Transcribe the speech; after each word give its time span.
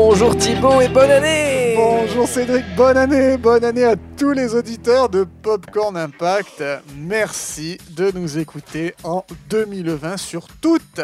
Bonjour 0.00 0.36
Thibaut 0.36 0.80
et 0.80 0.86
bonne 0.86 1.10
année 1.10 1.74
Bonjour 1.76 2.28
Cédric, 2.28 2.64
bonne 2.76 2.96
année, 2.96 3.36
bonne 3.36 3.64
année 3.64 3.82
à 3.82 3.96
tous 4.16 4.30
les 4.30 4.54
auditeurs 4.54 5.08
de 5.08 5.26
Popcorn 5.42 5.96
Impact. 5.96 6.62
Merci 6.96 7.78
de 7.90 8.12
nous 8.14 8.38
écouter 8.38 8.94
en 9.02 9.24
2020 9.50 10.16
sur 10.16 10.46
toutes 10.60 11.00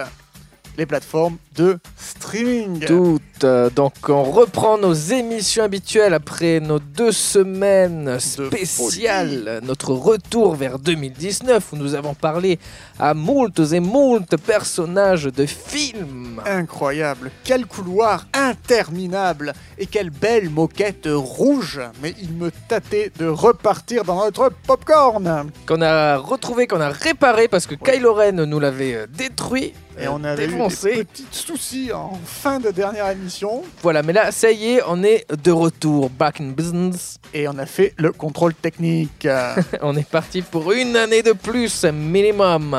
les 0.76 0.86
plateformes 0.86 1.36
de 1.56 1.78
streaming. 1.96 2.80
Toutes. 2.84 3.22
Euh, 3.44 3.70
Donc 3.70 3.94
on 4.08 4.22
reprend 4.22 4.78
nos 4.78 4.92
émissions 4.92 5.64
habituelles 5.64 6.14
après 6.14 6.60
nos 6.60 6.78
deux 6.78 7.12
semaines 7.12 8.18
spéciales, 8.20 9.60
notre 9.62 9.92
retour 9.92 10.54
vers 10.54 10.78
2019 10.78 11.72
où 11.72 11.76
nous 11.76 11.94
avons 11.94 12.14
parlé 12.14 12.58
à 12.98 13.14
moult 13.14 13.58
et 13.72 13.80
moult 13.80 14.36
personnages 14.36 15.24
de 15.24 15.46
films. 15.46 16.40
Incroyable, 16.46 17.30
quel 17.44 17.66
couloir 17.66 18.26
interminable 18.32 19.52
et 19.78 19.86
quelle 19.86 20.10
belle 20.10 20.50
moquette 20.50 21.08
rouge. 21.10 21.80
Mais 22.02 22.14
il 22.20 22.32
me 22.32 22.50
tâtait 22.68 23.12
de 23.18 23.26
repartir 23.26 24.04
dans 24.04 24.24
notre 24.24 24.50
popcorn. 24.66 25.50
Qu'on 25.66 25.82
a 25.82 26.16
retrouvé, 26.16 26.66
qu'on 26.66 26.80
a 26.80 26.90
réparé 26.90 27.48
parce 27.48 27.66
que 27.66 27.74
Kylo 27.74 28.14
Ren 28.14 28.32
nous 28.32 28.60
l'avait 28.60 28.94
euh, 28.94 29.06
détruit. 29.06 29.74
Et 29.98 30.06
euh, 30.06 30.12
on 30.12 30.24
avait 30.24 30.46
eu 30.46 30.60
petits 30.68 31.26
soucis 31.30 31.92
en 31.92 32.18
fin 32.24 32.58
de 32.60 32.70
dernière 32.70 33.08
émission. 33.10 33.62
Voilà, 33.82 34.02
mais 34.02 34.12
là, 34.12 34.30
ça 34.32 34.50
y 34.50 34.74
est, 34.74 34.82
on 34.86 35.02
est 35.02 35.26
de 35.42 35.50
retour, 35.50 36.10
back 36.10 36.40
in 36.40 36.50
business. 36.50 37.18
Et 37.32 37.48
on 37.48 37.58
a 37.58 37.66
fait 37.66 37.94
le 37.96 38.12
contrôle 38.12 38.54
technique. 38.54 39.26
On 39.82 39.96
est 39.96 40.08
parti 40.08 40.42
pour 40.42 40.72
une 40.72 40.96
année 40.96 41.22
de 41.22 41.32
plus, 41.32 41.84
minimum. 41.84 42.74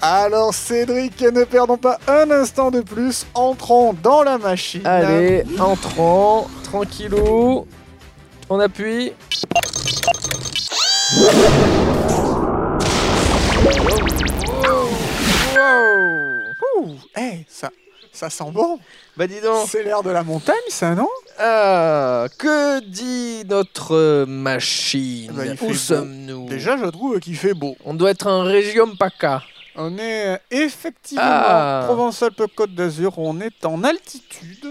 Alors 0.00 0.54
Cédric, 0.54 1.20
ne 1.20 1.44
perdons 1.44 1.76
pas 1.76 1.98
un 2.06 2.30
instant 2.30 2.70
de 2.70 2.80
plus, 2.80 3.26
entrons 3.34 3.94
dans 3.94 4.22
la 4.22 4.38
machine. 4.38 4.86
Allez, 4.86 5.44
entrons, 5.58 6.46
tranquillou. 6.64 7.66
On 8.48 8.60
appuie. 8.60 9.12
Hey, 17.16 17.44
ça, 17.48 17.70
ça 18.12 18.30
sent 18.30 18.50
bon. 18.52 18.78
Bah 19.16 19.26
dis 19.26 19.40
donc. 19.40 19.68
C'est 19.68 19.82
l'air 19.82 20.02
de 20.02 20.10
la 20.10 20.22
montagne, 20.22 20.54
ça, 20.68 20.94
non? 20.94 21.08
Ah, 21.38 22.26
que 22.38 22.80
dit 22.80 23.44
notre 23.48 24.24
machine? 24.26 25.32
Bah, 25.32 25.46
il 25.46 25.56
fait 25.56 25.64
Où 25.64 25.68
beau. 25.68 25.74
sommes-nous? 25.74 26.48
Déjà, 26.48 26.76
je 26.76 26.86
trouve 26.86 27.18
qu'il 27.20 27.36
fait 27.36 27.54
beau. 27.54 27.76
On 27.84 27.94
doit 27.94 28.10
être 28.10 28.26
en 28.28 28.42
région 28.42 28.94
PACA. 28.96 29.42
On 29.76 29.98
est 29.98 30.34
euh, 30.34 30.36
effectivement 30.52 31.24
Ah. 31.26 31.82
Provence-Alpes-Côte 31.86 32.74
d'Azur. 32.74 33.18
On 33.18 33.40
est 33.40 33.64
en 33.66 33.82
altitude. 33.82 34.68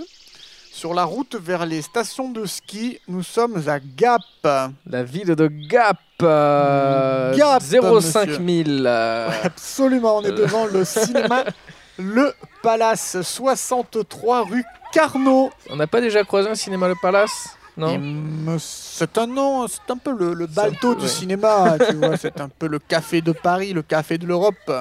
Sur 0.71 0.93
la 0.93 1.03
route 1.03 1.35
vers 1.35 1.65
les 1.65 1.81
stations 1.81 2.29
de 2.29 2.45
ski, 2.45 2.99
nous 3.07 3.21
sommes 3.23 3.61
à 3.69 3.79
Gap. 3.79 4.21
La 4.43 5.03
ville 5.03 5.35
de 5.35 5.47
Gap. 5.47 5.97
euh, 6.21 7.35
Gap, 7.35 7.61
05 7.61 8.39
monsieur. 8.39 8.63
000. 8.65 8.85
euh, 8.85 9.29
Absolument, 9.43 10.17
on 10.17 10.23
est 10.23 10.31
devant 10.31 10.65
le 10.65 10.83
cinéma 10.83 11.43
Le 11.97 12.33
Palace, 12.61 13.21
63 13.21 14.43
rue 14.45 14.63
Carnot. 14.91 15.51
On 15.69 15.75
n'a 15.75 15.87
pas 15.87 16.01
déjà 16.01 16.23
croisé 16.23 16.49
un 16.49 16.55
cinéma 16.55 16.87
Le 16.87 16.95
Palace 17.01 17.55
Non 17.77 17.97
me- 17.99 18.57
C'est 18.59 19.17
un 19.17 19.27
nom, 19.27 19.67
c'est 19.67 19.91
un 19.91 19.97
peu 19.97 20.11
le, 20.15 20.33
le 20.33 20.47
balto 20.47 20.89
peu, 20.93 20.95
du 20.95 21.03
ouais. 21.03 21.07
cinéma, 21.09 21.75
tu 21.87 21.95
vois, 21.97 22.17
c'est 22.17 22.39
un 22.39 22.49
peu 22.49 22.67
le 22.67 22.79
café 22.79 23.21
de 23.21 23.31
Paris, 23.31 23.73
le 23.73 23.81
café 23.81 24.17
de 24.17 24.25
l'Europe. 24.25 24.71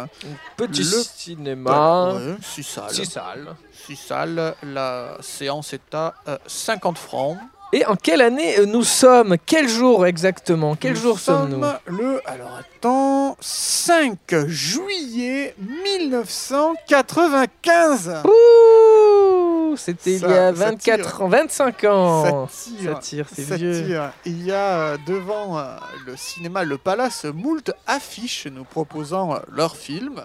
Petit 0.57 0.83
Le- 0.83 1.03
cinéma. 1.03 2.13
Ouais, 2.15 2.37
six 2.43 2.63
salles. 2.63 2.91
Si 2.95 3.07
sale. 3.07 3.55
Six 3.87 3.97
salles, 3.97 4.55
la 4.63 5.17
séance 5.21 5.73
est 5.73 5.95
à 5.95 6.15
euh, 6.29 6.39
50 6.47 6.99
francs. 6.99 7.37
Et 7.75 7.87
en 7.87 7.97
quelle 7.97 8.21
année 8.21 8.59
euh, 8.59 8.67
nous 8.67 8.85
sommes? 8.85 9.37
Quel 9.47 9.67
jour 9.69 10.05
exactement? 10.07 10.77
Quel 10.77 10.93
Nous 10.93 11.01
jour 11.01 11.19
sommes-nous? 11.19 11.63
sommes 11.63 11.79
le, 11.87 12.21
alors 12.29 12.59
attends, 12.61 13.35
5 13.41 14.19
juillet 14.47 15.55
1995. 15.59 18.23
Ouh 18.27 19.75
C'était 19.77 20.17
il 20.17 20.21
y 20.21 20.25
a 20.27 20.55
ça 20.55 20.67
24 20.67 21.01
tire. 21.03 21.23
ans, 21.23 21.29
25 21.29 21.85
ans. 21.85 22.47
Ça 22.49 22.75
tire. 22.77 22.93
Ça 22.95 22.99
tire, 23.01 23.27
c'est 23.35 23.55
vieux. 23.57 24.01
Il 24.27 24.45
y 24.45 24.53
a 24.53 24.79
euh, 24.79 24.99
devant 25.07 25.59
euh, 25.59 25.65
le 26.07 26.15
cinéma 26.17 26.65
Le 26.65 26.77
Palace 26.77 27.25
moult 27.25 27.73
affiches 27.87 28.47
nous 28.49 28.65
proposant 28.65 29.39
leurs 29.51 29.77
films, 29.77 30.21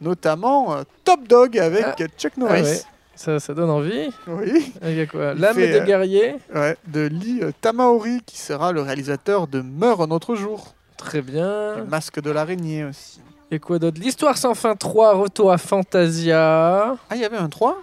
notamment 0.00 0.78
Top 1.04 1.28
Dog 1.28 1.56
avec 1.58 1.84
Ah. 1.86 1.94
Chuck 2.18 2.32
Ah 2.38 2.40
Norris. 2.40 2.62
ouais. 2.62 2.80
Ça, 3.18 3.40
ça 3.40 3.52
donne 3.52 3.68
envie. 3.70 4.10
Oui, 4.28 4.72
Il 4.84 4.94
y 4.94 5.00
a 5.00 5.06
quoi 5.06 5.34
L'âme 5.34 5.56
des 5.56 5.74
euh, 5.80 5.84
guerriers. 5.84 6.36
ouais, 6.54 6.76
de 6.86 7.00
Lee 7.00 7.40
euh, 7.42 7.50
Tamaori 7.60 8.20
qui 8.24 8.38
sera 8.38 8.70
le 8.70 8.80
réalisateur 8.80 9.48
de 9.48 9.60
Meurt 9.60 10.00
un 10.00 10.10
autre 10.12 10.36
jour. 10.36 10.74
Très 10.96 11.18
Le 11.18 11.22
bien. 11.24 11.84
masque 11.88 12.20
de 12.20 12.30
l'araignée 12.30 12.84
aussi. 12.84 13.20
Et 13.50 13.58
quoi 13.58 13.80
d'autre? 13.80 14.00
L'histoire 14.00 14.36
sans 14.38 14.54
fin 14.54 14.76
3, 14.76 15.14
retour 15.16 15.50
à 15.50 15.58
Fantasia. 15.58 16.96
Ah, 17.10 17.14
il 17.16 17.20
y 17.20 17.24
avait 17.24 17.38
un 17.38 17.48
3 17.48 17.76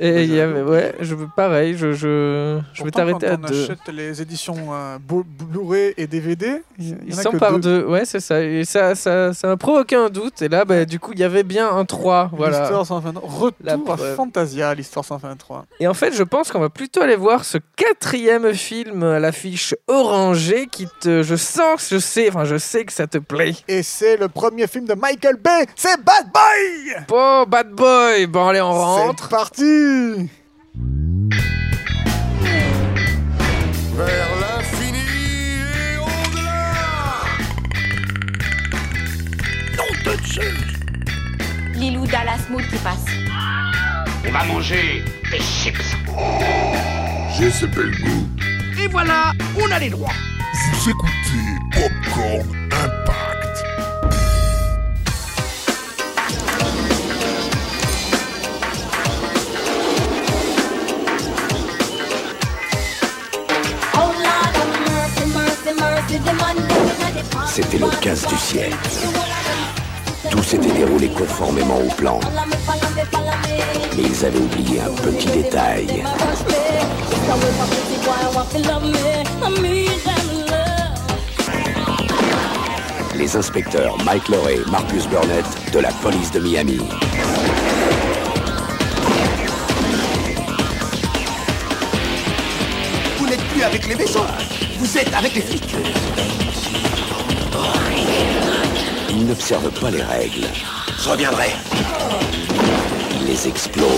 Et 0.00 0.24
il 0.24 0.34
y 0.34 0.40
avait, 0.40 0.62
ouais, 0.62 0.94
je 1.00 1.14
pareil, 1.36 1.76
je, 1.76 1.92
je, 1.92 2.58
je 2.72 2.82
vais 2.84 2.90
t'arrêter 2.90 3.26
à 3.26 3.36
quand 3.36 3.44
on 3.44 3.48
deux. 3.50 3.64
achète 3.64 3.78
les 3.92 4.22
éditions 4.22 4.56
euh, 4.72 4.96
Blu- 4.98 5.22
Blu-ray 5.24 5.92
et 5.96 6.06
DVD, 6.06 6.62
y, 6.78 6.94
Ils 7.06 7.14
sont 7.14 7.32
par 7.32 7.58
deux. 7.58 7.80
deux. 7.82 7.86
ouais, 7.86 8.04
c'est 8.04 8.20
ça. 8.20 8.42
Et 8.42 8.64
ça, 8.64 8.94
ça, 8.94 9.34
ça 9.34 9.48
m'a 9.48 9.56
provoqué 9.56 9.94
un 9.94 10.08
doute. 10.08 10.40
Et 10.42 10.48
là, 10.48 10.64
bah, 10.64 10.84
du 10.86 10.98
coup, 10.98 11.12
il 11.12 11.20
y 11.20 11.24
avait 11.24 11.42
bien 11.42 11.68
un 11.70 11.84
3. 11.84 12.30
Voilà. 12.32 12.60
L'histoire 12.60 12.86
sans 12.86 13.00
fin 13.02 13.12
3. 13.12 13.50
La 13.62 13.74
Retour 13.74 13.92
à. 13.92 13.96
Fantasia, 14.14 14.74
l'histoire 14.74 15.04
sans 15.04 15.18
fin 15.18 15.36
3. 15.36 15.66
Et 15.78 15.86
en 15.86 15.94
fait, 15.94 16.12
je 16.14 16.22
pense 16.22 16.50
qu'on 16.50 16.60
va 16.60 16.70
plutôt 16.70 17.02
aller 17.02 17.16
voir 17.16 17.44
ce 17.44 17.58
quatrième 17.76 18.54
film 18.54 19.02
à 19.02 19.18
l'affiche 19.20 19.74
orangée 19.88 20.66
qui 20.68 20.86
te. 21.00 21.22
Je 21.22 21.36
sens, 21.36 21.88
je 21.90 21.98
sais, 21.98 22.28
enfin, 22.28 22.44
je 22.44 22.56
sais 22.56 22.84
que 22.84 22.92
ça 22.92 23.06
te 23.06 23.18
plaît. 23.18 23.54
Et 23.68 23.82
c'est 23.82 24.16
le 24.16 24.28
premier 24.28 24.66
film 24.66 24.86
de 24.86 24.94
Michael 24.94 25.36
Bay, 25.36 25.66
c'est 25.76 26.02
Bad 26.02 26.26
Boy 26.32 27.04
Bon, 27.08 27.44
bad 27.44 27.70
boy. 27.70 28.26
Bon, 28.26 28.48
allez, 28.48 28.60
on 28.60 28.72
rentre. 28.72 29.24
C'est 29.24 29.30
parti 29.30 29.62
Vers 33.96 34.30
l'infini 34.40 34.98
et 35.74 35.98
au-delà 35.98 36.60
Lilou 41.74 42.06
Dallas 42.06 42.46
Mood 42.50 42.62
qui 42.68 42.76
passe. 42.76 43.06
On 44.26 44.30
va 44.30 44.44
manger 44.44 45.04
des 45.30 45.40
chips. 45.40 45.96
J'ai 47.36 47.50
ce 47.50 47.66
bel 47.66 47.90
goût. 48.00 48.28
Et 48.80 48.88
voilà, 48.88 49.32
on 49.60 49.70
a 49.70 49.78
les 49.80 49.90
droits. 49.90 50.14
Vous 50.72 50.90
écoutez 50.90 51.58
Popcorn 51.72 52.46
Impact. 52.66 53.21
C'était 67.54 67.76
le 67.76 67.90
15 68.00 68.28
du 68.28 68.36
siècle. 68.38 68.78
Tout 70.30 70.42
s'était 70.42 70.72
déroulé 70.72 71.10
conformément 71.10 71.76
au 71.76 71.94
plan. 71.96 72.18
Mais 73.94 74.02
ils 74.02 74.24
avaient 74.24 74.38
oublié 74.38 74.80
un 74.80 74.90
petit 75.02 75.28
détail. 75.28 76.02
Les 83.14 83.36
inspecteurs 83.36 84.02
Mike 84.02 84.28
Lorey 84.28 84.54
et 84.54 84.70
Marcus 84.70 85.06
Burnett 85.06 85.44
de 85.74 85.78
la 85.80 85.90
police 86.00 86.30
de 86.30 86.40
Miami. 86.40 86.80
Vous 93.18 93.26
n'êtes 93.26 93.44
plus 93.48 93.62
avec 93.62 93.86
les 93.86 93.96
méchants. 93.96 94.26
Vous 94.78 94.96
êtes 94.96 95.12
avec 95.12 95.34
les 95.34 95.42
flics. 95.42 95.76
Ils 99.10 99.26
n'observent 99.26 99.70
pas 99.70 99.90
les 99.90 100.02
règles. 100.02 100.46
Je 100.98 101.08
reviendrai. 101.08 101.50
Ils 103.20 103.26
les 103.26 103.48
explosent. 103.48 103.88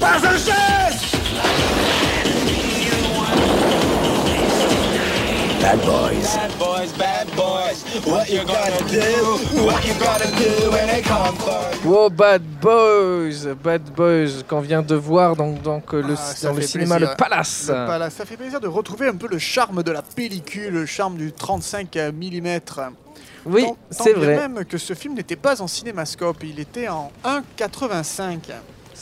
Pas 0.00 0.16
un 0.16 0.32
geste 0.32 1.16
Bad 5.60 5.78
Boys. 5.84 6.36
Bad 6.36 6.58
boys, 6.58 6.92
bad 6.98 7.28
boys. 7.36 7.59
What 8.06 8.30
you 8.30 8.44
gonna 8.44 8.78
do? 8.88 9.64
What 9.64 9.84
you 9.84 9.94
gonna 9.94 10.30
do 10.38 10.70
when 10.70 10.86
they 10.86 11.02
come 11.02 11.34
for 11.36 11.60
you? 11.84 11.90
Wow, 11.90 12.08
Bad 12.08 12.42
Boys, 12.60 13.52
Bad 13.64 13.82
Boys 13.96 14.44
qu'on 14.46 14.60
vient 14.60 14.82
de 14.82 14.94
voir 14.94 15.34
donc, 15.34 15.60
donc 15.62 15.92
euh, 15.92 16.00
le, 16.00 16.14
Ah, 16.16 16.34
dans 16.44 16.52
le 16.52 16.62
cinéma 16.62 16.96
plaisir. 16.96 17.10
Le 17.10 17.16
Palace. 17.16 17.66
Le 17.68 17.86
Palace. 17.86 18.14
Ça 18.14 18.24
fait 18.24 18.36
plaisir 18.36 18.60
de 18.60 18.68
retrouver 18.68 19.08
un 19.08 19.16
peu 19.16 19.26
le 19.26 19.38
charme 19.38 19.82
de 19.82 19.90
la 19.90 20.02
pellicule, 20.02 20.72
le 20.74 20.86
charme 20.86 21.16
du 21.16 21.32
35 21.32 21.96
mm. 21.96 22.60
Oui, 23.46 23.66
c'est 23.90 24.12
vrai. 24.12 24.48
même 24.48 24.64
que 24.64 24.78
ce 24.78 24.94
film 24.94 25.14
n'était 25.14 25.34
pas 25.34 25.60
en 25.60 25.66
cinémascope, 25.66 26.44
il 26.44 26.60
était 26.60 26.88
en 26.88 27.10
1,85. 27.24 28.38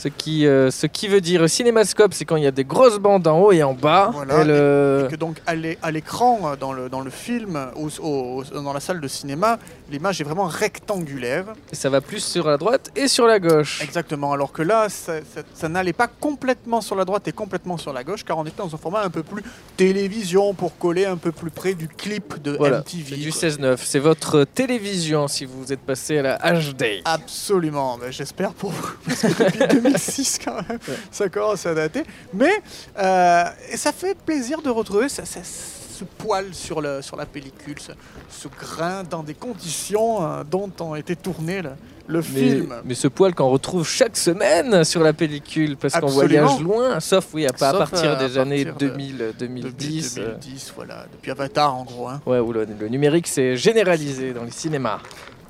Ce 0.01 0.07
qui, 0.07 0.47
euh, 0.47 0.71
ce 0.71 0.85
qui 0.87 1.09
veut 1.09 1.19
dire 1.19 1.49
cinémascope, 1.49 2.13
c'est 2.13 2.23
quand 2.23 2.37
il 2.37 2.43
y 2.43 2.47
a 2.47 2.51
des 2.51 2.63
grosses 2.63 2.99
bandes 2.99 3.27
en 3.27 3.37
haut 3.37 3.51
et 3.51 3.63
en 3.63 3.73
bas. 3.73 4.11
Voilà, 4.13 4.41
Et 4.41 4.45
le- 4.45 5.03
Et 5.07 5.11
que 5.11 5.15
donc 5.17 5.41
à 5.45 5.55
l'é- 5.55 5.77
à 5.81 5.91
l'écran, 5.91 6.39
euh, 6.45 6.55
dans 6.55 6.71
le, 6.71 6.87
dans 6.87 7.01
le 7.01 7.09
film, 7.09 7.59
au- 7.75 7.89
au- 8.01 8.43
dans 8.45 8.71
la 8.71 8.79
salle 8.79 9.01
de 9.01 9.07
cinéma, 9.09 9.59
l'image 9.91 10.21
est 10.21 10.23
vraiment 10.23 10.45
rectangulaire. 10.45 11.47
et 11.73 11.75
ça 11.75 11.89
va 11.89 11.99
plus 11.99 12.23
sur 12.23 12.47
la 12.47 12.55
droite 12.55 12.91
et 12.95 13.09
sur 13.09 13.27
la 13.27 13.39
gauche. 13.39 13.81
Exactement, 13.83 14.31
alors 14.31 14.53
que 14.53 14.61
là, 14.61 14.87
ça, 14.87 15.15
ça- 15.35 15.41
ça 15.53 15.67
n'allait 15.67 15.91
pas 15.91 16.07
complètement 16.07 16.79
sur 16.79 16.95
la 16.95 17.03
droite 17.03 17.27
et 17.27 17.33
complètement 17.33 17.77
sur 17.77 17.91
la 17.91 18.05
gauche, 18.05 18.23
car 18.23 18.37
on 18.37 18.45
était 18.45 18.57
dans 18.57 18.73
un 18.73 18.77
format 18.77 19.01
un 19.03 19.09
peu 19.09 19.23
plus 19.23 19.43
télévision 19.75 20.53
pour 20.53 20.77
coller 20.77 21.05
un 21.05 21.17
peu 21.17 21.31
plus 21.33 21.51
près 21.51 21.73
du 21.73 21.89
clip 21.89 22.41
de 22.41 22.51
Voilà, 22.57 22.77
MTV. 22.79 23.17
du 23.17 23.31
quoi. 23.31 23.39
16-9. 23.41 23.81
C'est 23.83 23.99
votre 23.99 24.45
télévision 24.45 25.27
si 25.27 25.43
vous 25.45 25.73
êtes 25.73 25.81
passé 25.81 26.19
à 26.19 26.21
la 26.21 26.37
HD. 26.37 27.01
Absolument, 27.05 27.97
mais 28.01 28.11
j'espère 28.13 28.53
pour 28.53 28.71
vous, 28.71 28.91
parce 29.05 29.21
que 29.21 29.27
depuis 29.75 29.88
2006 29.91 30.39
quand 30.43 30.55
même, 30.55 30.79
ça 31.11 31.29
commence 31.29 31.65
à 31.65 31.73
dater. 31.73 32.03
Mais 32.33 32.51
euh, 32.97 33.43
et 33.71 33.77
ça 33.77 33.91
fait 33.91 34.15
plaisir 34.17 34.61
de 34.61 34.69
retrouver 34.69 35.09
ça- 35.09 35.25
ça- 35.25 35.39
ce 35.43 36.05
poil 36.05 36.45
sur, 36.53 36.79
le, 36.79 37.01
sur 37.01 37.17
la 37.17 37.25
pellicule, 37.25 37.75
ce, 37.79 37.91
ce 38.29 38.47
grain 38.47 39.03
dans 39.03 39.21
des 39.21 39.33
conditions 39.33 40.23
euh, 40.25 40.43
dont 40.49 40.71
ont 40.79 40.95
été 40.95 41.13
tournés 41.13 41.61
le, 41.61 41.71
le 42.07 42.19
Mais, 42.19 42.23
film. 42.23 42.73
mais 42.85 42.93
ce 42.95 43.09
poil 43.09 43.35
qu'on 43.35 43.49
retrouve 43.49 43.85
chaque 43.85 44.15
semaine 44.15 44.85
sur 44.85 45.01
la 45.03 45.11
pellicule, 45.11 45.75
parce 45.75 45.99
qu'on 45.99 46.07
voyage 46.07 46.61
loin, 46.61 47.01
sauf 47.01 47.27
oui, 47.33 47.45
à, 47.45 47.51
pas 47.51 47.69
à 47.69 47.71
Sauf, 47.71 47.79
partir 47.91 48.11
euh, 48.11 48.15
à 48.15 48.27
des 48.27 48.37
années 48.37 48.63
partir 48.63 48.89
de- 48.89 48.95
2000, 48.95 49.17
Depuis 49.17 49.33
2010. 49.47 50.15
euh, 50.19 50.25
2010, 50.39 50.73
voilà, 50.73 51.05
depuis 51.11 51.31
Avatar 51.31 51.75
en 51.75 51.83
gros. 51.83 52.07
hein. 52.07 52.21
ouais, 52.25 52.39
où 52.39 52.53
le, 52.53 52.65
le 52.79 52.87
numérique 52.87 53.27
s'est 53.27 53.57
généralisé 53.57 54.31
dans 54.31 54.45
les 54.45 54.51
cinémas. 54.51 54.99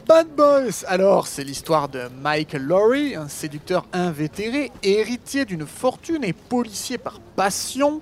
Bad 0.10 0.30
Boys 0.36 0.86
Alors, 0.88 1.28
c'est 1.28 1.44
l'histoire 1.44 1.88
de 1.88 2.10
Michael 2.24 2.64
Lowry, 2.64 3.14
un 3.14 3.28
séducteur 3.28 3.86
invétéré, 3.94 4.72
héritier 4.82 5.46
d'une 5.46 5.68
fortune 5.68 6.24
et 6.24 6.34
policier 6.34 6.98
par 6.98 7.20
passion, 7.36 8.02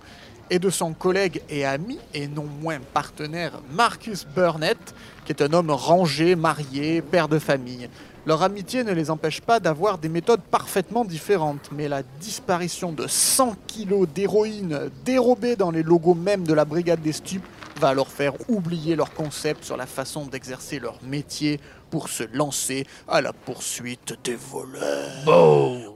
et 0.49 0.57
de 0.57 0.69
son 0.69 0.93
collègue 0.93 1.41
et 1.49 1.65
ami, 1.65 1.99
et 2.13 2.29
non 2.29 2.45
moins 2.61 2.79
partenaire, 2.93 3.59
Marcus 3.73 4.25
Burnett, 4.25 4.77
qui 5.25 5.33
est 5.33 5.41
un 5.41 5.51
homme 5.51 5.69
rangé, 5.69 6.37
marié, 6.37 7.01
père 7.01 7.27
de 7.27 7.39
famille. 7.39 7.89
Leur 8.25 8.41
amitié 8.41 8.85
ne 8.85 8.93
les 8.93 9.09
empêche 9.09 9.41
pas 9.41 9.59
d'avoir 9.59 9.97
des 9.97 10.07
méthodes 10.07 10.41
parfaitement 10.49 11.03
différentes, 11.03 11.69
mais 11.73 11.89
la 11.89 12.03
disparition 12.21 12.93
de 12.93 13.05
100 13.07 13.55
kilos 13.67 14.07
d'héroïne 14.07 14.89
dérobée 15.03 15.57
dans 15.57 15.71
les 15.71 15.83
logos 15.83 16.15
même 16.15 16.45
de 16.45 16.53
la 16.53 16.63
brigade 16.63 17.01
des 17.01 17.11
stupes 17.11 17.45
va 17.77 17.93
leur 17.93 18.07
faire 18.07 18.33
oublier 18.49 18.95
leur 18.95 19.13
concept 19.13 19.63
sur 19.63 19.77
la 19.77 19.85
façon 19.85 20.25
d'exercer 20.25 20.79
leur 20.79 20.97
métier 21.03 21.59
pour 21.89 22.09
se 22.09 22.23
lancer 22.33 22.85
à 23.07 23.21
la 23.21 23.33
poursuite 23.33 24.15
des 24.23 24.35
voleurs. 24.35 25.23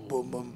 Boum. 0.10 0.52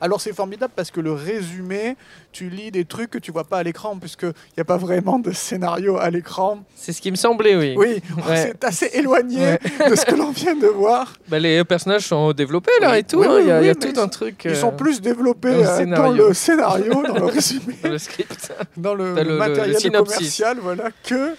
Alors 0.00 0.20
c'est 0.20 0.34
formidable 0.34 0.72
parce 0.76 0.90
que 0.90 1.00
le 1.00 1.12
résumé, 1.12 1.96
tu 2.32 2.50
lis 2.50 2.70
des 2.70 2.84
trucs 2.84 3.10
que 3.10 3.18
tu 3.18 3.32
vois 3.32 3.44
pas 3.44 3.58
à 3.58 3.62
l'écran 3.62 3.96
puisqu'il 3.98 4.32
n'y 4.56 4.60
a 4.60 4.64
pas 4.64 4.76
vraiment 4.76 5.18
de 5.18 5.32
scénario 5.32 5.96
à 5.96 6.10
l'écran. 6.10 6.58
C'est 6.74 6.92
ce 6.92 7.00
qui 7.00 7.10
me 7.10 7.16
semblait, 7.16 7.56
oui. 7.56 7.74
Oui, 7.76 8.02
Ouais. 8.28 8.36
c'est 8.36 8.64
assez 8.64 8.90
éloigné 8.94 9.58
de 9.88 9.94
ce 9.94 10.04
que 10.04 10.14
l'on 10.14 10.30
vient 10.30 10.54
de 10.56 10.66
voir. 10.66 11.14
Bah, 11.28 11.38
les 11.38 11.64
personnages 11.64 12.06
sont 12.06 12.32
développés 12.32 12.70
là 12.80 12.92
Oui, 12.92 12.98
et 12.98 13.02
tout. 13.02 13.18
oui, 13.20 13.26
hein, 13.28 13.38
Il 13.40 13.46
y 13.48 13.50
a, 13.50 13.58
oui, 13.58 13.64
il 13.64 13.68
y 13.68 13.70
a 13.70 13.74
tout 13.74 13.98
un 14.00 14.08
truc. 14.08 14.42
Ils 14.44 14.50
euh, 14.52 14.54
sont 14.54 14.72
plus 14.72 15.00
développés 15.00 15.50
dans 15.50 15.56
le 15.56 15.62
euh, 15.62 15.66
dans 15.66 15.76
scénario. 15.76 16.28
le 16.28 16.34
scénario, 16.34 16.92
dans 17.02 17.14
le 17.14 17.24
résumé. 17.32 17.76
dans 17.82 17.90
le 17.90 17.98
script. 17.98 18.52
dans 18.76 18.94
le, 18.94 19.12
matériel 19.36 19.76
le 19.82 19.90
commercial, 20.02 20.58
voilà, 20.60 20.90
que 21.02 21.34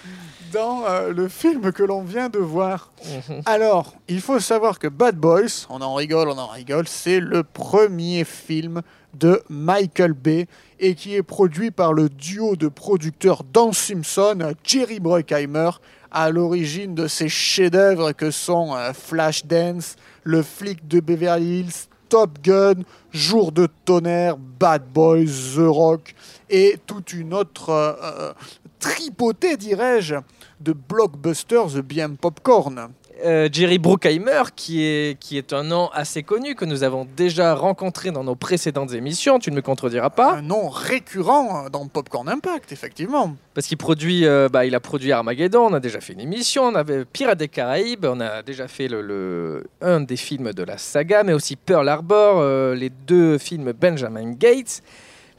dans 0.51 0.85
euh, 0.85 1.11
le 1.13 1.27
film 1.27 1.71
que 1.71 1.83
l'on 1.83 2.01
vient 2.01 2.29
de 2.29 2.39
voir. 2.39 2.91
Mhm. 3.29 3.41
Alors, 3.45 3.93
il 4.07 4.21
faut 4.21 4.39
savoir 4.39 4.79
que 4.79 4.87
Bad 4.87 5.15
Boys, 5.15 5.65
on 5.69 5.81
en 5.81 5.93
rigole, 5.93 6.29
on 6.29 6.37
en 6.37 6.47
rigole, 6.47 6.87
c'est 6.87 7.19
le 7.19 7.43
premier 7.43 8.23
film 8.23 8.81
de 9.13 9.41
Michael 9.49 10.13
Bay 10.13 10.47
et 10.79 10.95
qui 10.95 11.15
est 11.15 11.23
produit 11.23 11.71
par 11.71 11.93
le 11.93 12.09
duo 12.09 12.55
de 12.55 12.67
producteurs 12.67 13.43
Dan 13.43 13.73
Simpson, 13.73 14.53
Jerry 14.63 14.99
Bruckheimer, 14.99 15.71
à 16.11 16.29
l'origine 16.29 16.95
de 16.95 17.07
ces 17.07 17.29
chefs-d'œuvre 17.29 18.11
que 18.11 18.31
sont 18.31 18.75
euh, 18.75 18.93
Flashdance, 18.93 19.95
Le 20.23 20.41
flic 20.41 20.87
de 20.87 20.99
Beverly 20.99 21.59
Hills, 21.59 21.87
Top 22.09 22.39
Gun, 22.41 22.83
Jour 23.11 23.51
de 23.51 23.67
tonnerre, 23.85 24.37
Bad 24.37 24.83
Boys, 24.93 25.25
The 25.55 25.67
Rock 25.67 26.15
et 26.49 26.77
toute 26.85 27.13
une 27.13 27.33
autre 27.33 27.69
euh, 27.69 27.93
euh, 28.01 28.33
tripotée, 28.79 29.57
dirais-je, 29.57 30.15
de 30.59 30.73
blockbusters 30.73 31.81
bien 31.83 32.09
popcorn. 32.11 32.89
Euh, 33.25 33.49
Jerry 33.51 33.79
Bruckheimer, 33.79 34.43
qui 34.55 34.83
est, 34.83 35.19
qui 35.19 35.39
est 35.39 35.51
un 35.51 35.63
nom 35.63 35.89
assez 35.91 36.21
connu, 36.21 36.53
que 36.53 36.65
nous 36.65 36.83
avons 36.83 37.07
déjà 37.17 37.55
rencontré 37.55 38.11
dans 38.11 38.23
nos 38.23 38.35
précédentes 38.35 38.93
émissions, 38.93 39.39
tu 39.39 39.49
ne 39.49 39.55
me 39.55 39.63
contrediras 39.63 40.11
pas, 40.11 40.33
Un 40.35 40.43
nom 40.43 40.69
récurrent 40.69 41.67
dans 41.71 41.87
Popcorn 41.87 42.29
Impact, 42.29 42.71
effectivement. 42.71 43.35
parce 43.55 43.65
qu'il 43.65 43.77
produit, 43.77 44.27
euh, 44.27 44.49
bah, 44.49 44.67
il 44.67 44.75
a 44.75 44.79
produit 44.79 45.11
Armageddon, 45.11 45.61
on 45.65 45.73
a 45.73 45.79
déjà 45.79 45.99
fait 45.99 46.13
une 46.13 46.19
émission, 46.19 46.65
on 46.65 46.75
avait 46.75 47.05
Pirates 47.05 47.39
des 47.39 47.47
Caraïbes, 47.47 48.05
on 48.05 48.19
a 48.19 48.43
déjà 48.43 48.67
fait 48.67 48.87
le, 48.87 49.01
le- 49.01 49.63
un 49.81 49.99
des 50.01 50.17
films 50.17 50.53
de 50.53 50.61
la 50.61 50.77
saga, 50.77 51.23
mais 51.23 51.33
aussi 51.33 51.55
Pearl 51.55 51.89
Harbor, 51.89 52.37
euh, 52.37 52.75
les 52.75 52.91
deux 52.91 53.39
films 53.39 53.71
Benjamin 53.73 54.33
Gates. 54.33 54.83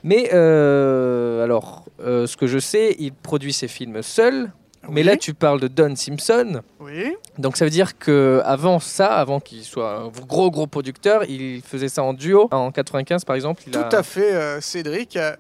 Mais 0.03 0.31
alors, 0.31 1.85
ce 2.01 2.37
que 2.37 2.47
je 2.47 2.59
sais, 2.59 2.97
il 2.99 3.13
produit 3.13 3.53
ses 3.53 3.69
films 3.69 4.03
seul. 4.03 4.51
Mais 4.89 5.01
Oui. 5.03 5.07
là, 5.07 5.17
tu 5.17 5.35
parles 5.35 5.61
de 5.61 5.69
Don 5.69 5.95
Simpson. 5.97 6.63
Oui. 6.81 7.15
Donc 7.39 7.57
ça 7.57 7.65
veut 7.65 7.71
dire 7.71 7.99
que 7.99 8.41
avant 8.45 8.79
ça, 8.81 9.07
avant 9.15 9.39
qu'il 9.41 9.63
soit 9.65 9.97
un 9.99 10.09
gros 10.27 10.51
gros 10.51 10.67
producteur, 10.67 11.25
il 11.29 11.63
faisait 11.63 11.89
ça 11.89 12.03
en 12.03 12.13
duo. 12.15 12.49
En 12.51 12.71
95 12.73 13.25
par 13.25 13.37
exemple, 13.37 13.63
il 13.67 13.73
Tout 13.73 13.79
a... 13.79 13.95
à 13.97 14.03
fait, 14.03 14.33
euh, 14.35 14.61
Cédric. 14.61 15.17
Euh, 15.17 15.37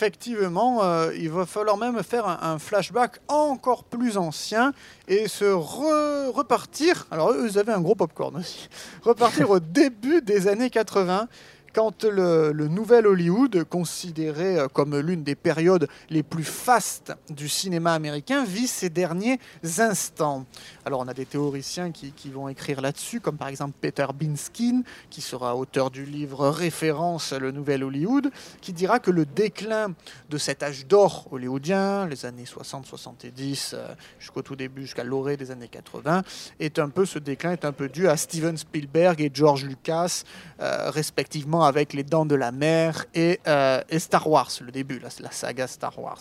effectivement, 0.00 0.82
euh, 0.82 1.10
il 1.16 1.30
va 1.30 1.46
falloir 1.46 1.76
même 1.76 2.02
faire 2.02 2.26
un, 2.26 2.38
un 2.54 2.58
flashback 2.58 3.18
encore 3.28 3.84
plus 3.84 4.16
ancien 4.16 4.72
et 5.08 5.28
se 5.28 5.44
re- 5.44 6.30
repartir. 6.30 7.06
Alors, 7.10 7.32
eux, 7.32 7.48
ils 7.50 7.58
avaient 7.58 7.72
un 7.72 7.80
gros 7.80 7.94
popcorn 7.94 8.36
aussi. 8.36 8.68
Repartir 9.02 9.50
au 9.50 9.60
début 9.60 10.22
des 10.22 10.46
années 10.48 10.70
80. 10.70 11.28
Quand 11.72 12.04
le, 12.04 12.52
nouvel 12.68 13.06
Hollywood, 13.06 13.64
considéré 13.64 14.58
euh, 14.58 14.66
comme 14.66 14.98
l'une 14.98 15.22
des 15.22 15.36
périodes 15.36 15.88
les 16.08 16.24
plus 16.24 16.44
fastes 16.44 17.12
du 17.28 17.48
cinéma 17.48 17.94
américain, 17.94 18.44
vit 18.44 18.66
ses 18.66 18.90
derniers 18.90 19.38
instants. 19.78 20.46
Alors 20.84 21.00
on 21.00 21.06
a 21.06 21.14
des 21.14 21.26
théoriciens 21.26 21.92
qui, 21.92 22.10
qui 22.10 22.30
vont 22.30 22.48
écrire 22.48 22.80
là-dessus, 22.80 23.20
comme 23.20 23.36
par 23.36 23.48
exemple 23.48 23.74
Peter 23.80 24.06
Binskin, 24.12 24.82
qui 25.10 25.20
sera 25.20 25.56
auteur 25.56 25.92
du 25.92 26.04
livre 26.04 26.48
référence 26.48 27.32
Le 27.32 27.52
Nouvel 27.52 27.84
Hollywood, 27.84 28.30
qui 28.60 28.72
dira 28.72 28.98
que 28.98 29.12
le 29.12 29.24
déclin 29.24 29.94
de 30.28 30.38
cet 30.38 30.64
âge 30.64 30.86
d'or 30.86 31.28
hollywoodien, 31.30 32.06
les 32.06 32.26
années 32.26 32.44
60-70 32.44 33.72
euh, 33.74 33.94
jusqu'au 34.18 34.42
tout 34.42 34.56
début, 34.56 34.82
jusqu'à 34.82 35.04
l'orée 35.04 35.36
des 35.36 35.50
années 35.50 35.68
80, 35.68 36.22
est 36.58 36.78
un 36.78 36.88
peu 36.88 37.04
ce 37.04 37.18
déclin 37.18 37.52
est 37.52 37.64
un 37.64 37.72
peu 37.72 37.88
dû 37.88 38.08
à 38.08 38.16
Steven 38.16 38.56
Spielberg 38.56 39.20
et 39.20 39.30
George 39.32 39.64
Lucas, 39.64 40.24
euh, 40.60 40.90
respectivement 40.90 41.59
avec 41.64 41.92
Les 41.92 42.04
Dents 42.04 42.26
de 42.26 42.34
la 42.34 42.52
Mer 42.52 43.06
et, 43.14 43.40
euh, 43.46 43.80
et 43.88 43.98
Star 43.98 44.28
Wars, 44.28 44.50
le 44.60 44.72
début, 44.72 44.98
la, 44.98 45.30
saga 45.30 45.66
Star 45.66 45.98
Wars 45.98 46.20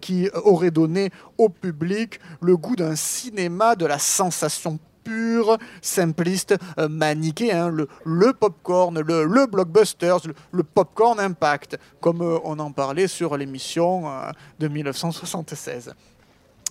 qui 0.00 0.28
aurait 0.34 0.70
donné 0.70 1.10
au 1.38 1.48
public 1.48 2.20
le 2.42 2.58
goût 2.58 2.76
d'un 2.76 2.94
cinéma 2.94 3.74
de 3.74 3.86
la 3.86 3.98
sensation 3.98 4.78
pure, 5.04 5.58
simpliste, 5.82 6.56
euh, 6.78 6.88
hein, 7.00 7.68
le, 7.68 7.88
le 8.04 8.32
popcorn, 8.32 8.98
le, 8.98 9.24
le 9.24 9.46
blockbuster, 9.46 10.16
le, 10.24 10.34
le 10.50 10.62
popcorn 10.62 11.20
impact, 11.20 11.78
comme 12.00 12.22
euh, 12.22 12.38
on 12.44 12.58
en 12.58 12.72
parlait 12.72 13.06
sur 13.06 13.36
l'émission 13.36 14.08
euh, 14.08 14.30
de 14.58 14.68
1976. 14.68 15.94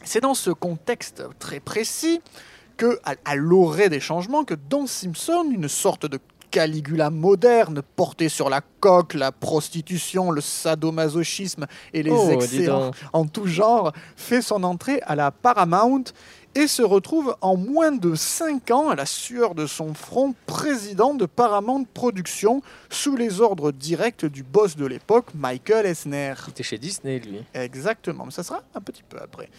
C'est 0.04 0.22
dans 0.22 0.34
ce 0.34 0.50
contexte 0.50 1.24
très 1.40 1.60
précis 1.60 2.22
que, 2.76 3.00
à, 3.06 3.14
à 3.24 3.36
l'orée 3.36 3.90
des 3.90 4.00
changements, 4.00 4.44
que 4.44 4.56
Don 4.56 4.88
Simpson, 4.88 5.46
une 5.52 5.70
sorte 5.70 6.08
de 6.08 6.20
Caligula 6.54 7.10
moderne, 7.10 7.82
porté 7.96 8.30
sur 8.30 8.48
la 8.48 8.62
coque, 8.80 9.16
la 9.16 9.32
prostitution, 9.32 10.30
le 10.30 10.40
sadomasochisme 10.40 11.66
et 11.94 12.04
les 12.04 12.12
Oh, 12.12 12.30
excès 12.30 12.70
en, 13.12 13.26
tout 13.26 13.48
genre, 13.48 13.92
fait 14.16 14.44
son 14.44 14.64
entrée 14.64 15.02
à 15.02 15.16
la 15.16 15.32
Paramount 15.32 16.04
et 16.54 16.68
se 16.68 16.84
retrouve 16.84 17.36
en 17.42 17.58
moins 17.58 17.92
de 17.92 18.14
5 18.14 18.70
ans, 18.70 18.90
à 18.90 18.96
la 18.96 19.08
sueur 19.08 19.56
de 19.56 19.66
son 19.66 19.96
front, 19.96 20.36
président 20.46 21.16
de 21.16 21.26
Paramount 21.26 21.86
Productions, 21.92 22.62
sous 22.92 23.16
les 23.16 23.42
ordres 23.42 23.72
directs 23.72 24.26
du 24.26 24.44
boss 24.44 24.76
de 24.76 24.86
l'époque, 24.86 25.34
Michael 25.34 25.88
Eisner. 25.88 26.36
Il 26.46 26.52
était 26.52 26.62
chez 26.62 26.78
Disney 26.78 27.18
lui. 27.18 27.44
Exactement, 27.56 28.26
mais 28.26 28.32
ça 28.32 28.44
sera 28.44 28.62
un 28.76 28.82
petit 28.82 29.02
peu 29.02 29.18
après. 29.20 29.50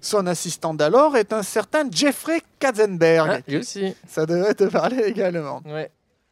Son 0.00 0.26
assistant 0.26 0.74
d'alors 0.74 1.16
est 1.16 1.32
un 1.32 1.44
certain 1.44 1.88
Jeffrey 1.88 2.42
Katzenberg. 2.58 3.30
Ah, 3.30 3.38
lui 3.46 3.58
aussi. 3.58 3.94
Ça 4.08 4.26
devrait 4.26 4.54
te 4.54 4.64
parler 4.64 5.04
également. 5.04 5.62
Ouais. 5.64 5.88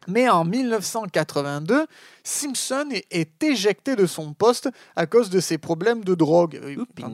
Mais 0.09 0.29
en 0.29 0.45
1982, 0.45 1.87
Simpson 2.25 2.89
est, 3.11 3.43
éjecté 3.43 3.97
de 3.97 4.07
son 4.07 4.33
poste 4.33 4.69
à 4.97 5.07
cause 5.07 5.31
de 5.31 5.41
ses 5.41 5.59
problèmes 5.59 6.05
de 6.05 6.15
drogue. 6.15 6.61
Quand- 7.03 7.09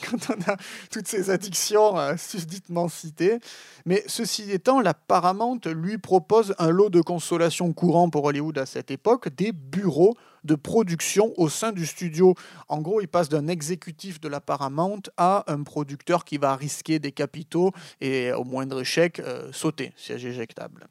quand 0.10 0.34
on 0.36 0.50
a 0.52 0.56
toutes 0.90 1.08
ces 1.08 1.30
addictions 1.30 1.98
euh, 1.98 2.16
susditement 2.16 2.88
citées. 2.88 3.38
Mais 3.84 4.02
ceci 4.06 4.50
étant, 4.50 4.80
la 4.80 4.94
Paramount 4.94 5.60
lui 5.66 5.98
propose 5.98 6.54
un 6.58 6.70
lot 6.70 6.90
de 6.90 7.00
consolation 7.00 7.72
courant 7.72 8.10
pour 8.10 8.24
Hollywood 8.24 8.58
à 8.58 8.66
cette 8.66 8.90
époque, 8.90 9.28
des 9.34 9.52
bureaux 9.52 10.14
de 10.44 10.54
production 10.54 11.32
au 11.36 11.48
sein 11.48 11.72
du 11.72 11.86
studio. 11.86 12.34
En 12.68 12.80
gros, 12.80 13.00
il 13.00 13.08
passe 13.08 13.28
d'un 13.28 13.48
exécutif 13.48 14.20
de 14.20 14.28
la 14.28 14.40
Paramount 14.40 15.00
à 15.16 15.44
un 15.52 15.62
producteur 15.62 16.24
qui 16.24 16.38
va 16.38 16.54
risquer 16.56 16.98
des 16.98 17.12
capitaux 17.12 17.72
et 18.00 18.32
au 18.32 18.44
moindre 18.44 18.80
échec, 18.80 19.20
euh, 19.20 19.50
sauter, 19.52 19.92
siège 19.96 20.24
éjectable. 20.24 20.86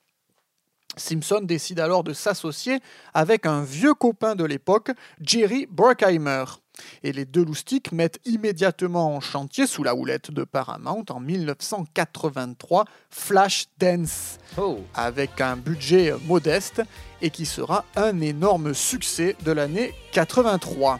Simpson 0.97 1.41
décide 1.41 1.79
alors 1.79 2.03
de 2.03 2.13
s'associer 2.13 2.79
avec 3.13 3.45
un 3.45 3.63
vieux 3.63 3.93
copain 3.93 4.35
de 4.35 4.43
l'époque, 4.43 4.91
Jerry 5.21 5.67
Bruckheimer. 5.69 6.45
Et 7.03 7.13
les 7.13 7.25
deux 7.25 7.45
loustiques 7.45 7.91
mettent 7.91 8.19
immédiatement 8.25 9.15
en 9.15 9.21
chantier, 9.21 9.67
sous 9.67 9.83
la 9.83 9.95
houlette 9.95 10.31
de 10.31 10.43
Paramount, 10.43 11.05
en 11.09 11.19
1983, 11.19 12.85
Flashdance, 13.09 14.37
Oh, 14.57 14.79
avec 14.93 15.39
un 15.41 15.55
budget 15.55 16.13
modeste 16.25 16.81
et 17.21 17.29
qui 17.29 17.45
sera 17.45 17.85
un 17.95 18.19
énorme 18.19 18.73
succès 18.73 19.35
de 19.45 19.51
l'année 19.51 19.93
83. 20.11 20.99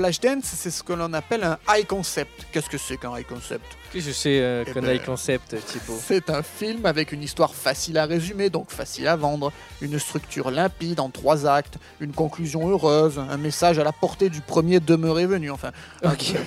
Flashdance, 0.00 0.44
c'est 0.44 0.70
ce 0.70 0.82
que 0.82 0.92
l'on 0.92 1.14
appelle 1.14 1.42
un 1.42 1.56
high 1.70 1.86
concept. 1.86 2.46
Qu'est-ce 2.52 2.68
que 2.68 2.76
c'est 2.76 2.98
qu'un 2.98 3.16
high 3.16 3.26
concept 3.26 3.64
qu'est-ce 3.90 4.08
que 4.08 4.12
c'est 4.12 4.40
euh, 4.42 4.62
Eh 4.66 4.72
qu'on 4.72 4.82
ben, 4.82 4.92
le 4.92 4.98
concept, 4.98 5.56
Thibaut? 5.64 5.98
C'est 6.06 6.28
un 6.28 6.42
film 6.42 6.84
avec 6.84 7.12
une 7.12 7.22
histoire 7.22 7.54
facile 7.54 7.96
à 7.96 8.04
résumer, 8.04 8.50
donc 8.50 8.70
facile 8.70 9.08
à 9.08 9.16
vendre, 9.16 9.52
une 9.80 9.98
structure 9.98 10.50
limpide 10.50 11.00
en 11.00 11.08
trois 11.08 11.46
actes, 11.46 11.78
une 12.00 12.12
conclusion 12.12 12.68
heureuse, 12.68 13.18
un 13.18 13.38
message 13.38 13.78
à 13.78 13.84
la 13.84 13.92
portée 13.92 14.28
du 14.28 14.42
premier 14.42 14.80
demeuré 14.80 15.24
venu, 15.24 15.50
enfin, 15.50 15.70
un 16.02 16.12
Ok. 16.12 16.34
peu 16.34 16.38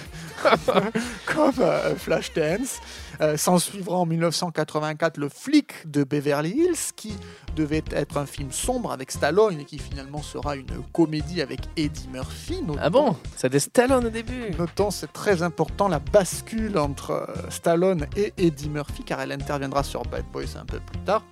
comme 1.25 1.53
euh, 1.59 1.95
Flashdance. 1.95 2.79
Euh, 3.21 3.35
S'en 3.35 3.59
suivra 3.59 3.97
en 3.97 4.05
1984 4.05 5.17
Le 5.17 5.27
flic 5.27 5.89
de 5.89 6.03
Beverly 6.03 6.51
Hills, 6.51 6.93
qui 6.95 7.13
devait 7.55 7.83
être 7.91 8.17
un 8.17 8.25
film 8.25 8.51
sombre 8.51 8.91
avec 8.91 9.11
Stallone 9.11 9.59
et 9.59 9.65
qui 9.65 9.77
finalement 9.77 10.21
sera 10.21 10.55
une 10.55 10.83
comédie 10.93 11.41
avec 11.41 11.61
Eddie 11.75 12.07
Murphy. 12.11 12.61
notons. 12.61 12.79
Ah 12.81 12.89
bon? 12.89 13.15
Ça 13.35 13.49
des 13.49 13.59
Stallone 13.59 14.05
au 14.05 14.09
début 14.09 14.51
Notons, 14.57 14.91
c'est 14.91 15.11
très 15.11 15.43
important, 15.43 15.87
la 15.87 15.99
bascule 15.99 16.77
entre 16.77 17.11
euh, 17.11 17.49
Stallone 17.49 18.07
et 18.15 18.33
Eddie 18.37 18.69
Murphy, 18.69 19.03
car 19.03 19.19
elle 19.21 19.31
interviendra 19.31 19.83
sur 19.83 20.03
Bad 20.03 20.25
Boys 20.31 20.57
un 20.59 20.65
peu 20.65 20.79
plus 20.79 20.99
tard. 20.99 21.23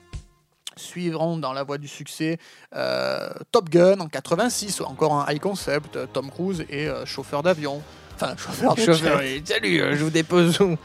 Suivront 0.76 1.38
dans 1.38 1.54
la 1.54 1.64
voie 1.64 1.78
du 1.78 1.88
succès 1.88 2.38
euh, 2.76 3.30
Top 3.52 3.70
Gun 3.70 4.00
en 4.00 4.08
86, 4.08 4.82
encore 4.82 5.14
un 5.14 5.26
high 5.32 5.40
concept, 5.40 5.98
Tom 6.14 6.30
Cruise 6.30 6.66
et 6.70 6.88
euh, 6.88 7.06
chauffeur 7.06 7.42
d'avion. 7.42 7.82
Enfin, 8.20 8.36
chauffeur 8.36 8.74
de 8.74 8.82
Chauffeur, 8.82 9.22
salut, 9.46 9.80
euh, 9.80 9.96
je 9.96 10.04
vous 10.04 10.10
dépose 10.10 10.60
où 10.60 10.76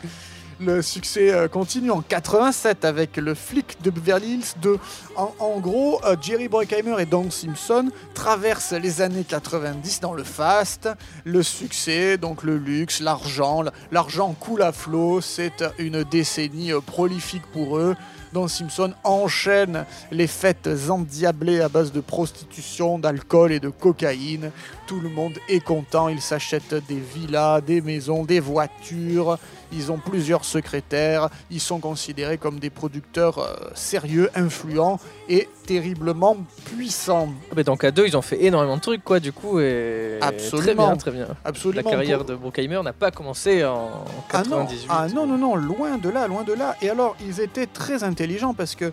Le 0.61 0.83
succès 0.83 1.33
euh, 1.33 1.49
continue 1.49 1.91
en 1.91 2.03
87 2.03 2.85
avec 2.85 3.17
le 3.17 3.35
flic 3.35 3.79
de 3.83 3.91
Beverly 3.91 4.35
Hills 4.35 4.55
2. 4.61 4.79
En, 5.17 5.35
en 5.39 5.59
gros, 5.59 5.99
euh, 6.05 6.15
Jerry 6.21 6.49
Bruckheimer 6.49 6.97
et 7.01 7.07
Don 7.07 7.31
Simpson 7.31 7.89
traversent 8.13 8.73
les 8.73 9.01
années 9.01 9.25
90 9.25 10.01
dans 10.01 10.13
le 10.13 10.25
fast, 10.25 10.91
le 11.25 11.43
succès, 11.43 12.19
donc 12.19 12.43
le 12.43 12.59
luxe, 12.59 13.01
l'argent. 13.01 13.65
L'argent 13.91 14.37
coule 14.39 14.61
à 14.63 14.73
flot, 14.73 15.23
c'est 15.23 15.65
une 15.79 16.05
décennie 16.05 16.73
euh, 16.73 16.81
prolifique 16.81 17.47
pour 17.53 17.79
eux. 17.79 17.97
Don 18.33 18.49
Simpson 18.49 18.95
enchaîne 19.05 19.85
les 20.11 20.27
fêtes 20.27 20.69
endiablées 20.89 21.61
à 21.61 21.69
base 21.69 21.93
de 21.93 22.01
prostitution, 22.01 22.99
d'alcool 22.99 23.53
et 23.53 23.61
de 23.61 23.69
cocaïne. 23.69 24.51
Tout 24.87 25.01
le 25.01 25.11
monde 25.11 25.35
est 25.49 25.63
content, 25.63 26.09
ils 26.09 26.21
s'achètent 26.21 26.87
des 26.89 27.01
villas, 27.01 27.61
des 27.61 27.81
maisons, 27.81 28.25
des 28.25 28.41
voitures. 28.41 29.39
Ils 29.73 29.91
ont 29.91 29.99
plusieurs 29.99 30.45
secrétaires, 30.45 31.29
ils 31.51 31.61
sont 31.61 31.81
considérés 31.81 32.39
comme 32.39 32.59
des 32.59 32.71
producteurs 32.71 33.39
euh, 33.39 33.55
sérieux, 33.75 34.31
influents 34.35 34.99
et 35.29 35.49
terriblement 35.67 36.37
puissants. 36.65 37.29
Ah 37.51 37.55
bah, 37.55 37.63
Donc 37.63 37.85
à 37.85 37.91
deux, 37.91 38.07
ils 38.07 38.17
ont 38.17 38.23
fait 38.23 38.43
énormément 38.45 38.77
de 38.77 38.83
trucs, 38.83 39.03
quoi, 39.05 39.21
du 39.21 39.33
coup. 39.33 39.61
Et... 39.61 40.19
Absolument. 40.21 40.63
Très 40.63 40.75
bien, 40.75 40.97
très 40.97 41.11
bien. 41.11 41.29
Absolument. 41.45 41.83
La 41.91 41.97
carrière 41.97 42.19
pour- 42.19 42.27
de 42.27 42.35
Bruckheimer 42.35 42.81
n'a 42.83 42.93
pas 42.93 43.11
commencé 43.11 43.65
en 43.65 44.05
Ah 44.33 44.43
non, 44.49 44.67
98. 44.67 44.87
ah 44.91 45.07
non, 45.15 45.27
non, 45.27 45.39
non, 45.39 45.57
loin 45.57 45.99
de 45.99 46.09
là, 46.09 46.27
loin 46.29 46.43
de 46.45 46.53
là. 46.53 46.77
Et 46.83 46.91
alors, 46.91 47.17
ils 47.27 47.41
étaient 47.41 47.67
très 47.67 48.05
intelligents 48.05 48.55
parce 48.55 48.75
que 48.75 48.93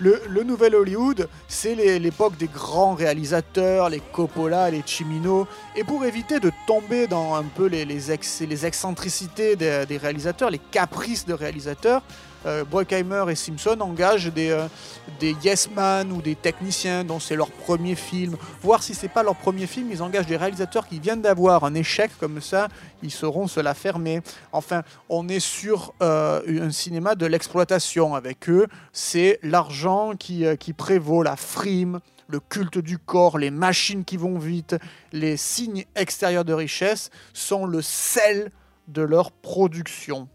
le, 0.00 0.42
nouvel 0.44 0.74
Hollywood, 0.74 1.28
c'est 1.48 1.74
l'époque 1.98 2.36
des 2.36 2.46
grands 2.46 2.94
réalisateurs, 2.94 3.88
les 3.88 4.00
Coppola, 4.00 4.70
les 4.70 4.82
Cimino. 4.86 5.46
Et 5.76 5.84
pour 5.84 6.04
éviter 6.04 6.40
de 6.40 6.50
tomber 6.66 7.06
dans 7.06 7.34
un 7.34 7.44
peu 7.44 7.66
les 7.66 8.66
excentricités 8.66 9.56
des, 9.56 9.86
des 9.86 9.96
réalisateurs, 9.96 10.50
les 10.50 10.58
caprices 10.58 11.26
de 11.26 11.34
réalisateurs, 11.34 12.02
euh, 12.46 12.64
Bruckheimer 12.64 13.24
et 13.30 13.34
Simpson 13.34 13.76
engagent 13.80 14.32
des, 14.32 14.50
euh, 14.50 14.66
des 15.20 15.34
yes 15.42 15.68
man 15.74 16.12
ou 16.12 16.22
des 16.22 16.34
techniciens 16.34 17.04
dont 17.04 17.20
c'est 17.20 17.36
leur 17.36 17.50
premier 17.50 17.94
film. 17.94 18.36
Voir 18.62 18.82
si 18.82 18.94
c'est 18.94 19.08
pas 19.08 19.22
leur 19.22 19.36
premier 19.36 19.66
film, 19.66 19.90
ils 19.90 20.02
engagent 20.02 20.26
des 20.26 20.36
réalisateurs 20.36 20.86
qui 20.86 21.00
viennent 21.00 21.22
d'avoir 21.22 21.64
un 21.64 21.74
échec 21.74 22.10
comme 22.18 22.40
ça, 22.40 22.68
ils 23.02 23.10
sauront 23.10 23.46
se 23.46 23.60
la 23.60 23.74
fermer. 23.74 24.22
Enfin, 24.52 24.82
on 25.08 25.28
est 25.28 25.40
sur 25.40 25.94
euh, 26.02 26.66
un 26.66 26.70
cinéma 26.70 27.14
de 27.14 27.26
l'exploitation 27.26 28.14
avec 28.14 28.48
eux. 28.48 28.66
C'est 28.92 29.38
l'argent 29.42 30.12
qui, 30.18 30.44
euh, 30.44 30.56
qui 30.56 30.72
prévaut, 30.72 31.22
la 31.22 31.36
frime, 31.36 32.00
le 32.28 32.40
culte 32.40 32.78
du 32.78 32.98
corps, 32.98 33.38
les 33.38 33.50
machines 33.50 34.04
qui 34.04 34.16
vont 34.16 34.38
vite, 34.38 34.76
les 35.12 35.36
signes 35.36 35.84
extérieurs 35.96 36.44
de 36.44 36.52
richesse 36.52 37.10
sont 37.32 37.66
le 37.66 37.82
sel 37.82 38.50
de 38.86 39.02
leur 39.02 39.32
production. 39.32 40.28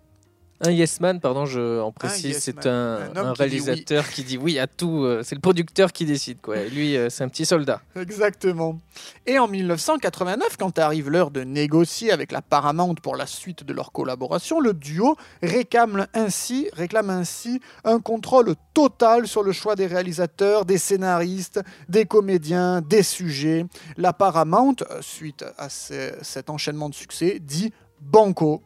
Un 0.66 0.72
yes 0.72 1.00
man, 1.02 1.20
pardon, 1.20 1.46
je 1.46 1.82
en 1.82 1.92
précise, 1.92 2.26
yes 2.26 2.40
c'est 2.44 2.66
un, 2.68 3.12
Un 3.14 3.16
homme 3.18 3.28
un 3.28 3.34
qui 3.34 3.38
dit 3.50 3.60
réalisateur 3.60 4.08
qui 4.10 4.24
dit 4.24 4.38
oui 4.38 4.60
à 4.60 4.68
tout. 4.68 5.04
euh, 5.04 5.22
c'est 5.24 5.36
le 5.36 5.42
producteur 5.42 5.92
qui 5.92 6.06
décide, 6.06 6.40
quoi. 6.42 6.58
Et 6.58 6.70
lui, 6.70 6.96
euh, 6.96 7.10
c'est 7.10 7.24
un 7.24 7.28
petit 7.28 7.46
soldat. 7.46 7.82
Exactement. 7.98 8.80
Et 9.26 9.40
en 9.40 9.48
1989, 9.48 10.56
quand 10.58 10.80
arrive 10.80 11.10
l'heure 11.10 11.32
de 11.32 11.42
négocier 11.44 12.12
avec 12.12 12.32
la 12.32 12.42
Paramount 12.42 12.96
pour 12.96 13.16
la 13.16 13.26
suite 13.28 13.64
de 13.66 13.74
leur 13.74 13.92
collaboration, 13.92 14.60
le 14.62 14.74
duo 14.74 15.18
réclame 15.42 16.08
ainsi, 16.14 16.70
réclame 16.74 17.10
ainsi 17.10 17.60
un 17.84 18.00
contrôle 18.00 18.56
total 18.74 19.28
sur 19.28 19.44
le 19.44 19.52
choix 19.52 19.76
des 19.76 19.88
réalisateurs, 19.88 20.66
des 20.66 20.78
scénaristes, 20.78 21.60
des 21.90 22.06
comédiens, 22.06 22.82
des 22.82 23.04
sujets. 23.04 23.66
La 23.98 24.14
Paramount, 24.14 24.76
euh, 24.90 25.00
suite 25.02 25.44
à 25.58 25.68
ce- 25.70 26.14
cet 26.22 26.50
enchaînement 26.50 26.88
de 26.90 26.96
succès, 26.96 27.40
dit 27.42 27.74
Banco. 28.00 28.62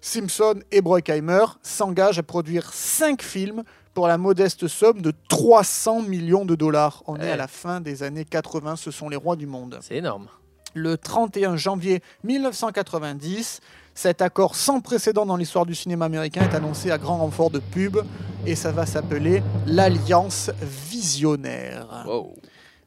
Simpson 0.00 0.60
et 0.70 0.80
Bruckheimer 0.80 1.44
s'engagent 1.62 2.18
à 2.18 2.22
produire 2.22 2.72
5 2.72 3.22
films 3.22 3.64
pour 3.94 4.08
la 4.08 4.18
modeste 4.18 4.68
somme 4.68 5.00
de 5.00 5.12
300 5.28 6.02
millions 6.02 6.44
de 6.44 6.54
dollars. 6.54 7.02
On 7.06 7.16
est 7.16 7.30
à 7.30 7.36
la 7.36 7.48
fin 7.48 7.80
des 7.80 8.02
années 8.02 8.24
80, 8.24 8.76
ce 8.76 8.90
sont 8.90 9.08
les 9.08 9.16
rois 9.16 9.36
du 9.36 9.46
monde. 9.46 9.78
C'est 9.80 9.96
énorme. 9.96 10.28
Le 10.74 10.98
31 10.98 11.56
janvier 11.56 12.02
1990, 12.24 13.60
cet 13.94 14.20
accord 14.20 14.54
sans 14.54 14.80
précédent 14.80 15.24
dans 15.24 15.36
l'histoire 15.36 15.64
du 15.64 15.74
cinéma 15.74 16.04
américain 16.04 16.42
est 16.42 16.54
annoncé 16.54 16.90
à 16.90 16.98
grand 16.98 17.16
renfort 17.16 17.48
de 17.48 17.60
pub 17.60 17.96
et 18.44 18.54
ça 18.54 18.72
va 18.72 18.84
s'appeler 18.84 19.42
l'Alliance 19.66 20.50
Visionnaire. 20.60 22.04
Wow. 22.06 22.34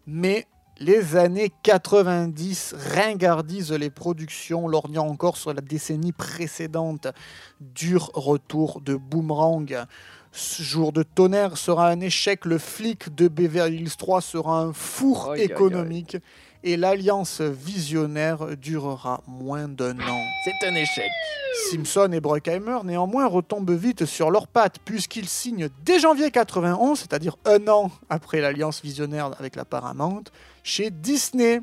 Mais 0.06 0.46
les 0.80 1.18
années 1.18 1.52
90 1.64 2.76
ringardisent 2.94 3.74
les 3.74 3.90
productions, 3.90 4.68
lorgnant 4.68 5.08
encore 5.08 5.38
sur 5.38 5.54
la 5.54 5.62
décennie 5.62 6.14
précédente. 6.14 7.08
Dur 7.60 8.12
retour 8.14 8.82
de 8.82 8.96
Boomerang. 8.96 9.86
Ce 10.32 10.62
jour 10.62 10.94
de 10.94 11.04
tonnerre 11.04 11.58
sera 11.58 11.90
un 11.90 12.00
échec. 12.00 12.46
Le 12.46 12.58
flic 12.58 13.14
de 13.14 13.28
Beverly 13.28 13.78
Hills 13.78 13.98
3 13.98 14.22
sera 14.22 14.62
un 14.62 14.74
four 14.74 15.36
économique. 15.36 16.18
Et 16.64 16.76
l'alliance 16.76 17.40
visionnaire 17.40 18.58
durera 18.58 19.22
moins 19.28 19.70
d'un 19.70 19.98
an. 20.00 20.22
C'est 20.44 20.68
un 20.68 20.76
échec. 20.76 21.10
Simpson 21.72 22.10
et 22.12 22.20
Bruckheimer 22.20 22.80
néanmoins 22.84 23.28
retombent 23.28 23.72
vite 23.72 24.06
sur 24.06 24.30
leurs 24.30 24.48
pattes 24.48 24.80
puisqu'ils 24.84 25.30
signent 25.30 25.70
dès 25.84 26.00
janvier 26.00 26.32
91, 26.32 27.00
c'est-à-dire 27.00 27.38
un 27.46 27.66
an 27.70 27.92
après 28.10 28.42
l'alliance 28.42 28.82
visionnaire 28.82 29.32
avec 29.40 29.56
la 29.56 29.64
Paramount, 29.64 30.24
chez 30.64 30.90
Disney. 30.90 31.62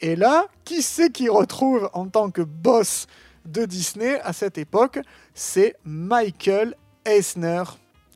Et 0.00 0.14
là, 0.14 0.46
qui 0.64 0.82
c'est 0.82 1.10
qui 1.10 1.28
retrouve 1.28 1.90
en 1.92 2.06
tant 2.06 2.30
que 2.30 2.42
boss 2.42 3.06
de 3.46 3.64
Disney 3.64 4.20
à 4.20 4.32
cette 4.32 4.58
époque? 4.58 5.00
C'est 5.34 5.76
Michael 5.84 6.76
Eisner 7.04 7.64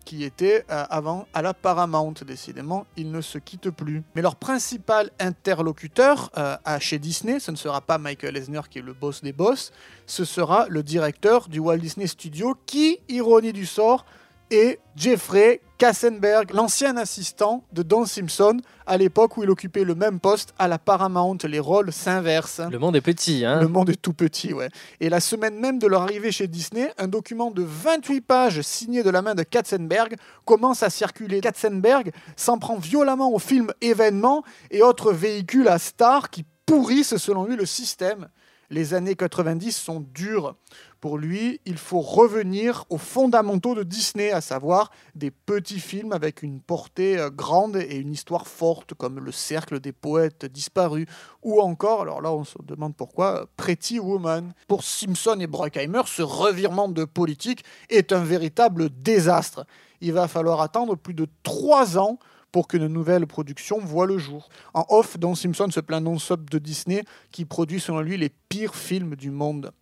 qui 0.05 0.25
était 0.25 0.65
euh, 0.71 0.85
avant 0.91 1.27
à 1.35 1.43
la 1.43 1.55
Paramount. 1.55 2.15
Décidément, 2.27 2.87
ils 2.97 3.11
ne 3.11 3.21
se 3.21 3.39
quittent 3.39 3.71
plus. 3.71 4.03
Mais 4.15 4.23
leur 4.23 4.37
principal 4.37 5.11
interlocuteur 5.19 6.31
euh, 6.37 6.57
à 6.65 6.79
chez 6.79 6.99
Disney, 6.99 7.41
ce 7.41 7.51
ne 7.51 7.57
sera 7.57 7.81
pas 7.81 7.99
Michael 7.99 8.37
Eisner 8.37 8.61
qui 8.69 8.79
est 8.79 8.83
le 8.83 8.93
boss 8.93 9.23
des 9.23 9.33
boss, 9.33 9.73
ce 10.07 10.25
sera 10.25 10.67
le 10.69 10.83
directeur 10.83 11.49
du 11.49 11.59
Walt 11.59 11.79
Disney 11.79 12.07
Studio 12.07 12.57
qui, 12.67 12.99
ironie 13.09 13.53
du 13.53 13.67
sort, 13.67 14.05
et 14.51 14.81
Jeffrey 14.97 15.61
Kassenberg, 15.81 16.53
l'ancien 16.53 16.99
assistant 16.99 17.65
de 17.73 17.83
Don 17.83 18.05
Simpson, 18.05 18.59
à 18.85 18.99
l'époque 18.99 19.39
où 19.39 19.45
il 19.45 19.49
occupait 19.49 19.83
le 19.83 19.95
même 19.95 20.21
poste 20.21 20.53
à 20.59 20.69
la 20.69 20.79
Paramount. 20.79 21.39
Les 21.45 21.59
rôles 21.59 21.91
s'inversent. 21.91 22.61
Le 22.71 22.79
monde 22.79 22.97
est 22.97 23.01
petit, 23.01 23.47
hein. 23.47 23.63
Le 23.63 23.67
monde 23.67 23.89
est 23.89 24.03
tout 24.03 24.13
petit, 24.13 24.53
ouais. 24.53 24.69
Et 25.01 25.09
la 25.09 25.21
semaine 25.21 25.59
même 25.59 25.79
de 25.79 25.87
leur 25.87 26.03
arrivée 26.03 26.33
chez 26.33 26.49
Disney, 26.49 26.93
un 26.99 27.09
document 27.09 27.51
de 27.51 27.63
28 27.63 28.21
pages 28.21 28.61
signé 28.61 29.03
de 29.03 29.09
la 29.09 29.23
main 29.23 29.35
de 29.35 29.43
Katzenberg 29.43 30.17
commence 30.45 30.83
à 30.83 30.91
circuler. 30.91 31.41
Katzenberg 31.41 32.13
s'en 32.37 32.59
prend 32.59 32.77
violemment 32.77 33.33
au 33.33 33.39
film 33.39 33.73
événements 33.81 34.45
et 34.71 34.83
autres 34.83 35.15
véhicules 35.15 35.69
à 35.69 35.79
stars 35.79 36.29
qui 36.29 36.45
pourrissent 36.67 37.17
selon 37.17 37.47
lui 37.47 37.57
le 37.57 37.65
système. 37.65 38.29
Les 38.69 38.93
années 38.93 39.17
90 39.17 39.73
sont 39.73 40.01
dures. 40.15 40.55
Pour 41.01 41.17
lui, 41.17 41.61
il 41.65 41.79
faut 41.79 42.01
revenir 42.01 42.85
aux 42.91 42.99
fondamentaux 42.99 43.75
de 43.75 43.83
Disney, 43.83 44.33
à 44.33 44.43
savoir 44.43 44.91
des 45.15 45.31
petits 45.31 45.81
films 45.81 46.13
avec 46.13 46.43
une 46.43 46.61
portée 46.61 47.19
euh, 47.19 47.31
grande 47.31 47.77
et 47.77 47.97
une 47.97 48.13
histoire 48.13 48.47
forte, 48.47 48.93
comme 48.93 49.19
Le 49.19 49.33
Cercle 49.33 49.81
des 49.81 49.93
Poètes 49.93 50.45
Disparus, 50.45 51.07
ou 51.43 51.61
encore, 51.63 52.03
alors 52.03 52.21
là 52.21 52.33
on 52.33 52.45
se 52.45 52.59
demande 52.63 52.95
pourquoi, 52.95 53.47
Pretty 53.57 53.99
Woman. 53.99 54.53
Pour 54.69 54.85
Simpson 54.85 55.39
et 55.41 55.47
Bruckheimer, 55.47 56.03
ce 56.05 56.23
revirement 56.23 56.89
de 56.89 57.07
politique 57.07 57.65
est 57.89 58.13
un 58.13 58.23
véritable 58.23 58.91
désastre. 58.91 59.65
Il 60.03 60.13
va 60.13 60.29
falloir 60.29 60.61
attendre 60.61 60.97
plus 60.97 61.15
de 61.15 61.27
trois 61.43 61.97
ans 61.97 62.19
pour 62.53 62.69
qu'une 62.69 62.87
nouvelle 62.87 63.27
production 63.27 63.79
voit 63.79 64.07
le 64.07 64.19
jour. 64.19 64.49
En 64.75 64.85
off, 64.89 65.19
Don 65.19 65.35
Simpson 65.35 65.71
se 65.71 65.81
plaint 65.81 66.03
non-stop 66.03 66.51
de 66.51 66.59
Disney 66.59 67.05
qui 67.31 67.45
produit 67.45 67.81
selon 67.81 68.01
lui 68.01 68.17
les 68.17 68.31
pires 68.49 68.75
films 68.75 69.15
du 69.15 69.31
monde. 69.31 69.73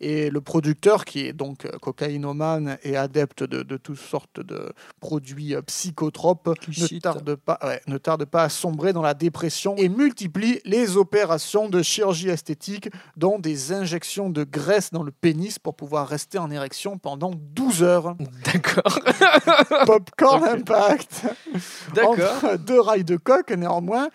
Et 0.00 0.28
le 0.28 0.40
producteur, 0.42 1.04
qui 1.06 1.20
est 1.26 1.32
donc 1.32 1.64
euh, 1.64 1.70
cocaïnomane 1.80 2.76
et 2.82 2.96
adepte 2.96 3.42
de, 3.42 3.62
de 3.62 3.76
toutes 3.78 3.98
sortes 3.98 4.40
de 4.40 4.72
produits 5.00 5.54
euh, 5.54 5.62
psychotropes, 5.62 6.48
ne 6.48 6.54
Clicite. 6.54 7.02
tarde, 7.02 7.34
pas, 7.36 7.58
ouais, 7.62 7.80
ne 7.86 7.96
tarde 7.96 8.26
pas 8.26 8.42
à 8.42 8.48
sombrer 8.50 8.92
dans 8.92 9.00
la 9.00 9.14
dépression 9.14 9.74
et 9.76 9.88
multiplie 9.88 10.60
les 10.66 10.98
opérations 10.98 11.70
de 11.70 11.82
chirurgie 11.82 12.28
esthétique, 12.28 12.90
dont 13.16 13.38
des 13.38 13.72
injections 13.72 14.28
de 14.28 14.44
graisse 14.44 14.90
dans 14.92 15.02
le 15.02 15.12
pénis 15.12 15.58
pour 15.58 15.74
pouvoir 15.74 16.06
rester 16.08 16.36
en 16.38 16.50
érection 16.50 16.98
pendant 16.98 17.30
12 17.34 17.82
heures. 17.82 18.16
D'accord. 18.44 18.98
Popcorn 19.86 20.44
Impact 20.48 21.24
D'accord. 21.94 22.14
entre 22.44 22.58
deux 22.58 22.80
rails 22.80 23.04
de 23.04 23.16
coque, 23.16 23.50
néanmoins, 23.50 24.08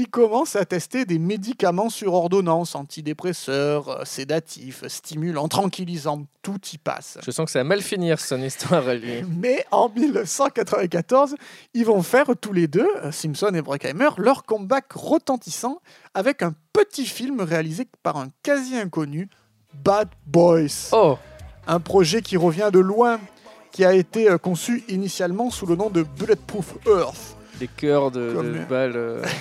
il 0.00 0.08
commence 0.08 0.54
à 0.54 0.64
tester 0.64 1.04
des 1.04 1.18
médicaments 1.18 1.90
sur 1.90 2.14
ordonnance, 2.14 2.76
antidépresseurs, 2.76 3.88
euh, 3.88 4.04
sédatifs, 4.04 4.84
stimulants, 4.86 5.48
tranquillisants, 5.48 6.22
tout 6.42 6.60
y 6.72 6.78
passe. 6.78 7.18
Je 7.24 7.32
sens 7.32 7.46
que 7.46 7.50
ça 7.50 7.58
va 7.58 7.64
mal 7.64 7.82
finir 7.82 8.20
son 8.20 8.40
histoire 8.40 8.86
à 8.86 8.94
lui. 8.94 9.24
Mais 9.36 9.66
en 9.72 9.88
1994, 9.88 11.34
ils 11.74 11.84
vont 11.84 12.02
faire 12.02 12.26
tous 12.40 12.52
les 12.52 12.68
deux, 12.68 12.88
euh, 13.02 13.10
Simpson 13.10 13.50
et 13.54 13.60
Bruckheimer, 13.62 14.10
leur 14.18 14.44
comeback 14.44 14.92
retentissant 14.92 15.80
avec 16.14 16.42
un 16.42 16.54
petit 16.72 17.06
film 17.06 17.40
réalisé 17.40 17.88
par 18.04 18.18
un 18.18 18.28
quasi 18.44 18.76
inconnu, 18.76 19.28
Bad 19.82 20.08
Boys. 20.26 20.90
Oh, 20.92 21.18
Un 21.66 21.80
projet 21.80 22.22
qui 22.22 22.36
revient 22.36 22.70
de 22.72 22.78
loin, 22.78 23.18
qui 23.72 23.84
a 23.84 23.92
été 23.94 24.30
euh, 24.30 24.38
conçu 24.38 24.84
initialement 24.88 25.50
sous 25.50 25.66
le 25.66 25.74
nom 25.74 25.90
de 25.90 26.02
Bulletproof 26.04 26.74
Earth. 26.86 27.36
des 27.58 27.66
cœurs 27.68 28.12
de, 28.12 28.32
Comme- 28.32 28.52
de 28.52 28.64
balles. 28.64 29.22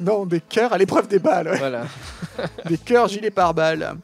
Non, 0.00 0.26
des 0.26 0.40
cœurs 0.40 0.72
à 0.72 0.78
l'épreuve 0.78 1.08
des 1.08 1.18
balles. 1.18 1.48
ouais. 1.48 1.58
voilà. 1.58 1.84
des 2.68 2.78
cœurs 2.78 3.08
gilets 3.08 3.30
pare-balles. 3.30 3.96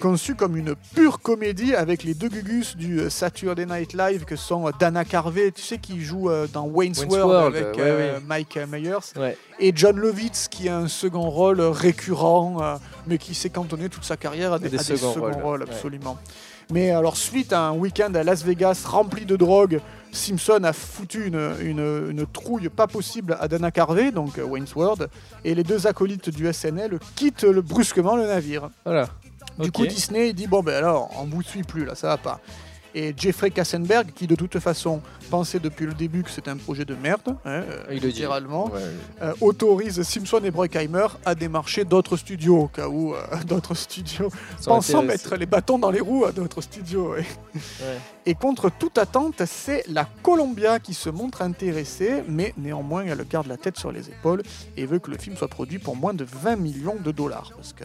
Conçu 0.00 0.34
comme 0.34 0.56
une 0.56 0.74
pure 0.96 1.20
comédie 1.20 1.72
avec 1.76 2.02
les 2.02 2.14
deux 2.14 2.28
gugus 2.28 2.76
du 2.76 2.98
euh, 2.98 3.10
Saturday 3.10 3.64
Night 3.64 3.92
Live 3.94 4.24
que 4.24 4.34
sont 4.34 4.66
euh, 4.66 4.72
Dana 4.78 5.04
Carvey, 5.04 5.52
tu 5.52 5.62
sais, 5.62 5.78
qui 5.78 6.02
joue 6.02 6.28
euh, 6.28 6.48
dans 6.52 6.64
Wayne's, 6.66 6.98
Wayne's 6.98 7.14
World, 7.14 7.30
World, 7.30 7.56
avec 7.56 7.76
ouais, 7.76 7.82
euh. 7.84 8.18
Mike 8.26 8.58
Myers, 8.68 9.12
Ouais. 9.16 9.38
et 9.60 9.70
John 9.74 9.96
Lovitz 9.96 10.48
qui 10.48 10.68
a 10.68 10.76
un 10.78 10.88
second 10.88 11.30
rôle 11.30 11.60
récurrent, 11.60 12.56
euh, 12.60 12.74
mais 13.06 13.18
qui 13.18 13.36
s'est 13.36 13.50
cantonné 13.50 13.88
toute 13.88 14.04
sa 14.04 14.16
carrière 14.16 14.52
à 14.52 14.58
des, 14.58 14.68
Des 14.68 14.80
à 14.80 14.82
des 14.82 14.96
seconds 14.96 15.14
seconds 15.14 15.26
rôles, 15.26 15.42
rôles, 15.42 15.62
ouais. 15.62 15.70
absolument. 15.70 16.18
Mais 16.70 16.90
alors, 16.90 17.16
suite 17.16 17.52
à 17.52 17.60
un 17.60 17.72
week-end 17.72 18.12
à 18.14 18.22
Las 18.24 18.42
Vegas 18.44 18.84
rempli 18.86 19.24
de 19.26 19.36
drogue, 19.36 19.80
Simpson 20.12 20.60
a 20.64 20.72
foutu 20.72 21.26
une, 21.26 21.52
une- 21.60 22.08
une 22.10 22.26
trouille 22.26 22.68
pas 22.68 22.86
possible 22.86 23.36
à 23.40 23.48
Dana 23.48 23.70
Carvey, 23.70 24.12
donc 24.12 24.38
euh, 24.38 24.44
Wayne's 24.44 24.74
World, 24.74 25.08
et 25.44 25.54
les 25.54 25.62
deux 25.64 25.86
acolytes 25.86 26.30
du 26.30 26.46
SNL 26.52 26.98
quittent 27.16 27.42
le- 27.44 27.62
brusquement 27.62 28.16
le 28.16 28.26
navire. 28.26 28.70
Voilà. 28.84 29.08
Du 29.58 29.70
coup, 29.72 29.82
Disney 29.88 30.32
dit 30.32 30.46
bon 30.46 30.62
ben 30.62 30.74
alors, 30.76 31.10
on 31.20 31.24
vous 31.24 31.42
suit 31.42 31.62
plus 31.64 31.84
là, 31.84 31.94
ça 31.94 32.08
va 32.08 32.16
pas. 32.16 32.40
Et 32.96 33.12
Jeffrey 33.16 33.50
Kassenberg, 33.50 34.12
qui 34.14 34.26
de 34.28 34.36
toute 34.36 34.58
façon 34.60 35.00
pensait 35.30 35.58
depuis 35.58 35.84
le 35.84 35.94
début 35.94 36.22
que 36.22 36.30
c'était 36.30 36.50
un 36.50 36.56
projet 36.56 36.84
de 36.84 36.94
merde, 36.94 37.22
hein, 37.44 37.62
euh, 37.66 37.82
Il 37.88 37.94
le 37.94 38.00
dit. 38.00 38.06
littéralement, 38.08 38.66
Ouais. 38.70 38.80
euh, 39.22 39.32
autorise 39.40 40.02
Simpson 40.02 40.40
et 40.44 40.50
Bruckheimer 40.52 41.06
à 41.24 41.34
démarcher 41.34 41.84
d'autres 41.84 42.16
studios, 42.16 42.62
au 42.62 42.68
cas 42.68 42.86
où 42.88 43.14
euh, 43.14 43.18
d'autres 43.48 43.74
studios, 43.74 44.28
pensant 44.64 45.02
mettre 45.02 45.34
les 45.36 45.46
bâtons 45.46 45.78
dans 45.78 45.90
les 45.90 46.00
roues 46.00 46.24
à 46.24 46.30
d'autres 46.32 46.60
studios. 46.60 47.12
ouais. 47.14 47.26
Ouais. 47.54 47.98
Et 48.26 48.34
contre 48.34 48.70
toute 48.70 48.96
attente, 48.96 49.42
c'est 49.44 49.84
la 49.88 50.08
Columbia 50.22 50.78
qui 50.78 50.94
se 50.94 51.10
montre 51.10 51.42
intéressée, 51.42 52.22
mais 52.28 52.54
néanmoins 52.56 53.04
elle 53.04 53.22
garde 53.28 53.48
la 53.48 53.58
tête 53.58 53.76
sur 53.76 53.92
les 53.92 54.08
épaules 54.08 54.42
et 54.78 54.86
veut 54.86 54.98
que 54.98 55.10
le 55.10 55.18
film 55.18 55.36
soit 55.36 55.48
produit 55.48 55.78
pour 55.78 55.94
moins 55.94 56.14
de 56.14 56.24
20 56.24 56.56
millions 56.56 56.96
de 57.04 57.12
dollars. 57.12 57.50
Parce 57.54 57.74
que 57.74 57.84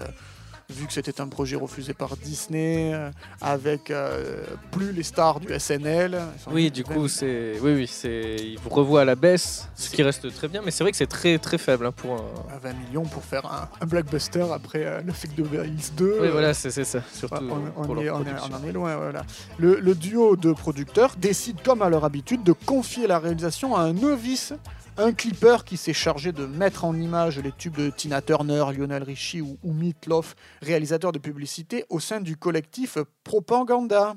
vu 0.69 0.85
que 0.85 0.93
c'était 0.93 1.19
un 1.19 1.27
projet 1.27 1.55
refusé 1.55 1.93
par 1.93 2.15
Disney, 2.17 2.91
euh, 2.93 3.09
avec 3.41 3.89
euh, 3.91 4.43
plus 4.71 4.91
les 4.91 5.03
stars 5.03 5.39
du 5.39 5.47
SNL. 5.57 6.19
ils 6.47 6.53
Oui, 6.53 6.71
du 6.71 6.83
20 6.83 6.93
coup, 6.93 7.07
c'est. 7.07 7.53
Oui, 7.61 7.73
oui, 7.73 7.87
c'est. 7.87 8.35
Il 8.39 8.57
vous 8.59 8.69
revoit 8.69 9.01
à 9.01 9.05
la 9.05 9.15
baisse, 9.15 9.67
ce 9.75 9.89
qui 9.89 10.03
reste 10.03 10.33
très 10.33 10.47
bien, 10.47 10.61
mais 10.63 10.71
c'est 10.71 10.83
vrai 10.83 10.91
que 10.91 10.97
c'est 10.97 11.07
très 11.07 11.37
très 11.39 11.57
faible 11.57 11.85
hein, 11.87 11.91
pour 11.91 12.13
un. 12.13 12.53
à 12.55 12.59
20 12.59 12.73
millions 12.73 13.03
pour 13.03 13.23
faire 13.23 13.45
un, 13.45 13.67
un 13.81 13.85
blockbuster 13.85 14.45
après 14.53 14.85
euh, 14.85 15.01
le 15.05 15.11
film 15.13 15.33
de 15.35 15.65
Hills 15.65 15.93
2. 15.97 16.17
Oui, 16.21 16.27
voilà, 16.31 16.53
c'est 16.53 16.71
c'est 16.71 16.83
ça. 16.83 17.01
Surtout 17.13 17.45
on, 17.49 17.81
on 17.81 17.85
pour 17.85 18.01
est- 18.01 18.09
on 18.09 18.21
est- 18.21 18.27
on 18.51 18.55
en 18.55 18.67
est 18.67 18.71
loin, 18.71 18.95
voilà. 18.95 19.23
Le, 19.57 19.79
le 19.79 19.95
duo 19.95 20.35
de 20.35 20.53
producteurs 20.53 21.15
décide, 21.17 21.61
comme 21.63 21.81
à 21.81 21.89
leur 21.89 22.05
habitude, 22.05 22.43
de 22.43 22.53
confier 22.53 23.07
la 23.07 23.19
réalisation 23.19 23.75
à 23.75 23.81
un 23.81 23.93
novice, 23.93 24.53
un 24.99 25.13
clipper 25.13 25.63
qui 25.65 25.77
s'est 25.77 25.93
chargé 25.93 26.33
de 26.33 26.45
mettre 26.45 26.83
en 26.83 26.93
image 26.93 27.39
les 27.39 27.53
tubes 27.53 27.75
de 27.75 27.89
Tina 27.89 28.21
Turner, 28.21 28.65
Lionel 28.77 29.03
Richie 29.03 29.41
ou, 29.41 29.57
ou 29.63 29.73
réalisateur 30.61 31.13
de 31.13 31.19
publicité 31.19 31.85
au 31.89 32.01
sein 32.01 32.19
du 32.19 32.35
collectif 32.35 32.97
Propaganda. 33.23 34.15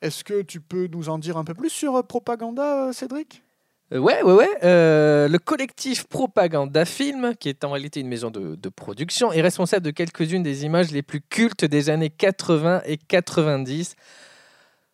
Est-ce 0.00 0.22
que 0.22 0.42
tu 0.42 0.60
peux 0.60 0.86
nous 0.86 1.08
en 1.08 1.18
dire 1.18 1.36
un 1.36 1.44
peu 1.44 1.54
plus 1.54 1.70
sur 1.70 1.96
euh, 1.96 2.02
Propaganda, 2.02 2.88
euh, 2.88 2.92
Cédric? 2.92 3.42
Euh, 3.92 3.98
ouais, 3.98 4.22
ouais, 4.22 4.32
ouais. 4.32 4.48
le 4.62 5.38
collectif 5.38 6.06
Propaganda 6.06 6.84
Film, 6.84 7.34
qui 7.38 7.48
est 7.48 7.64
en 7.64 7.72
réalité 7.72 8.00
une 8.00 8.08
maison 8.08 8.30
de 8.30 8.68
production, 8.68 9.32
est 9.32 9.42
responsable 9.42 9.84
de 9.84 9.90
quelques-unes 9.90 10.42
des 10.44 10.64
images 10.64 10.92
les 10.92 11.02
plus 11.02 11.20
cultes 11.20 11.64
des 11.64 11.90
années 11.90 12.10
80 12.10 12.82
et 12.86 12.96
90. 12.96 13.96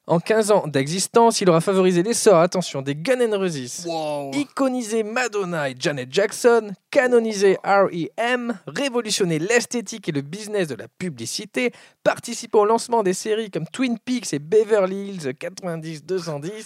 En 0.08 0.20
15 0.20 0.50
ans 0.52 0.66
d'existence, 0.66 1.42
il 1.42 1.50
aura 1.50 1.60
favorisé 1.60 2.02
l'essor, 2.02 2.40
attention, 2.40 2.80
des 2.80 2.94
Guns 2.94 3.20
N' 3.20 3.34
Roses, 3.34 3.86
iconisé 4.32 5.02
Madonna 5.02 5.68
et 5.68 5.74
Janet 5.78 6.08
Jackson, 6.10 6.72
canonisé 6.90 7.58
R.E.M., 7.62 8.58
révolutionné 8.66 9.38
l'esthétique 9.38 10.08
et 10.08 10.12
le 10.12 10.22
business 10.22 10.66
de 10.68 10.76
la 10.76 10.88
publicité, 10.88 11.72
participé 12.02 12.56
au 12.56 12.64
lancement 12.64 13.02
des 13.02 13.12
séries 13.12 13.50
comme 13.50 13.66
Twin 13.66 13.98
Peaks 13.98 14.32
et 14.32 14.38
Beverly 14.38 15.10
Hills 15.10 15.28
90-210, 15.38 16.64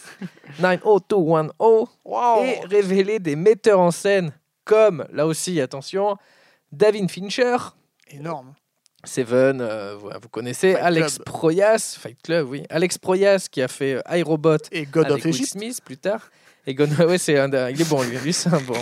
90210, 0.60 1.50
Wow. 2.04 2.44
et 2.44 2.60
révélé 2.66 3.18
des 3.18 3.34
metteurs 3.34 3.80
en 3.80 3.90
scène 3.90 4.32
comme, 4.64 5.04
là 5.12 5.26
aussi, 5.26 5.60
attention, 5.60 6.16
David 6.70 7.10
Fincher, 7.10 7.56
Énorme. 8.08 8.54
Seven, 9.04 9.60
euh, 9.60 9.96
vous, 9.96 10.28
connaissez, 10.28 10.72
Fight 10.74 10.82
Alex 10.84 11.14
Club. 11.14 11.24
Proyas, 11.26 11.96
Fight 12.00 12.18
Club, 12.22 12.48
oui, 12.48 12.62
Alex 12.70 12.98
Proyas 12.98 13.48
qui 13.50 13.60
a 13.60 13.68
fait 13.68 13.94
euh, 13.94 14.16
iRobot 14.18 14.56
Et 14.70 14.84
God 14.86 15.06
avec 15.06 15.18
of 15.18 15.24
Will 15.24 15.34
Egypt. 15.34 15.48
Smith 15.50 15.78
plus 15.84 15.96
tard. 15.96 16.30
Et 16.64 16.74
Gon- 16.74 16.86
ouais, 17.08 17.18
c'est 17.18 17.36
un, 17.38 17.48
il 17.70 17.80
est 17.80 17.88
bon, 17.88 18.02
lui, 18.02 18.16
lui 18.18 18.32
c'est 18.32 18.48
un 18.54 18.60
bon. 18.60 18.80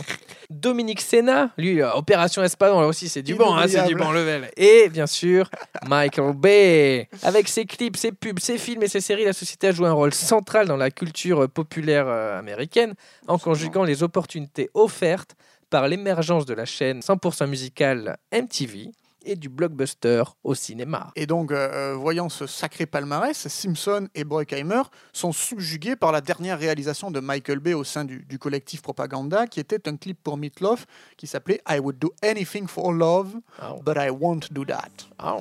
Dominique 0.50 1.00
Senna, 1.00 1.50
lui, 1.56 1.80
euh, 1.80 1.90
Opération 1.94 2.42
Espadon, 2.42 2.80
là 2.80 2.86
aussi, 2.86 3.08
c'est 3.08 3.22
du 3.22 3.34
bon, 3.34 3.54
hein, 3.54 3.66
c'est 3.66 3.86
du 3.86 3.94
bon 3.94 4.10
level. 4.12 4.50
Et 4.58 4.90
bien 4.90 5.06
sûr, 5.06 5.48
Michael 5.88 6.34
Bay. 6.34 7.08
Avec 7.22 7.48
ses 7.48 7.64
clips, 7.64 7.96
ses 7.96 8.12
pubs, 8.12 8.38
ses 8.38 8.58
films 8.58 8.82
et 8.82 8.88
ses 8.88 9.00
séries, 9.00 9.24
la 9.24 9.32
société 9.32 9.68
a 9.68 9.72
joué 9.72 9.88
un 9.88 9.92
rôle 9.92 10.12
central 10.12 10.66
dans 10.68 10.76
la 10.76 10.90
culture 10.90 11.48
populaire 11.48 12.04
euh, 12.08 12.38
américaine, 12.38 12.92
en 13.28 13.38
conjuguant 13.38 13.84
les 13.84 14.02
opportunités 14.02 14.68
offertes 14.74 15.34
par 15.70 15.88
l'émergence 15.88 16.44
de 16.44 16.52
la 16.52 16.66
chaîne 16.66 17.00
100% 17.00 17.46
musicale 17.46 18.18
MTV 18.32 18.90
et 19.24 19.36
du 19.36 19.48
blockbuster 19.48 20.22
au 20.44 20.54
cinéma. 20.54 21.10
Et 21.16 21.26
donc, 21.26 21.52
euh, 21.52 21.94
voyant 21.96 22.28
ce 22.28 22.46
sacré 22.46 22.86
palmarès, 22.86 23.48
Simpson 23.48 24.08
et 24.14 24.24
Bruckheimer 24.24 24.82
sont 25.12 25.32
subjugués 25.32 25.96
par 25.96 26.12
la 26.12 26.20
dernière 26.20 26.58
réalisation 26.58 27.10
de 27.10 27.20
Michael 27.20 27.58
Bay 27.60 27.74
au 27.74 27.84
sein 27.84 28.04
du, 28.04 28.24
du 28.28 28.38
collectif 28.38 28.82
Propaganda, 28.82 29.46
qui 29.46 29.60
était 29.60 29.88
un 29.88 29.96
clip 29.96 30.18
pour 30.22 30.36
Meatloaf 30.36 30.86
qui 31.16 31.26
s'appelait 31.26 31.60
I 31.68 31.78
would 31.78 31.98
do 31.98 32.12
anything 32.22 32.66
for 32.66 32.92
love, 32.92 33.34
Ah, 33.60 33.74
but 33.84 33.96
I 33.98 34.10
won't 34.10 34.52
do 34.52 34.64
that. 34.64 34.88
ah. 35.18 35.36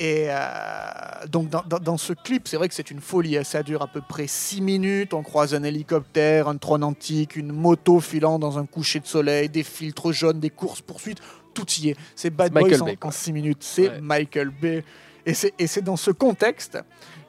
Et 0.00 0.26
euh, 0.30 1.26
donc 1.28 1.48
dans, 1.50 1.62
dans- 1.68 1.80
dans 1.80 1.96
ce 1.98 2.12
clip, 2.12 2.46
c'est 2.46 2.56
vrai 2.56 2.68
que 2.68 2.74
c'est 2.74 2.90
une 2.92 3.00
folie. 3.00 3.36
hein. 3.36 3.42
Ça 3.42 3.64
dure 3.64 3.82
à 3.82 3.88
peu 3.88 4.00
près 4.00 4.28
6 4.28 4.60
minutes. 4.60 5.12
On 5.12 5.24
croise 5.24 5.54
un 5.56 5.64
hélicoptère, 5.64 6.46
un 6.46 6.56
trône 6.56 6.84
antique, 6.84 7.34
une 7.34 7.50
moto 7.50 7.98
filant 7.98 8.38
dans 8.38 8.58
un 8.58 8.66
coucher 8.66 9.00
de 9.00 9.06
soleil, 9.08 9.48
des 9.48 9.64
filtres 9.64 10.12
jaunes, 10.12 10.38
des 10.38 10.50
courses 10.50 10.82
poursuites. 10.82 11.18
Tout 11.58 11.70
y 11.80 11.90
est. 11.90 11.96
C'est 12.14 12.30
Bad 12.30 12.52
Michael 12.52 12.78
Boys 12.78 12.86
Bay, 12.86 12.98
en, 13.02 13.10
6 13.10 13.32
minutes. 13.32 13.58
C'est 13.60 13.88
Ouais. 13.88 14.00
Michael 14.00 14.50
Bay. 14.50 14.84
Et 15.26 15.34
c'est 15.34 15.52
et 15.58 15.66
c'est 15.66 15.82
dans 15.82 15.96
ce 15.96 16.10
contexte 16.10 16.78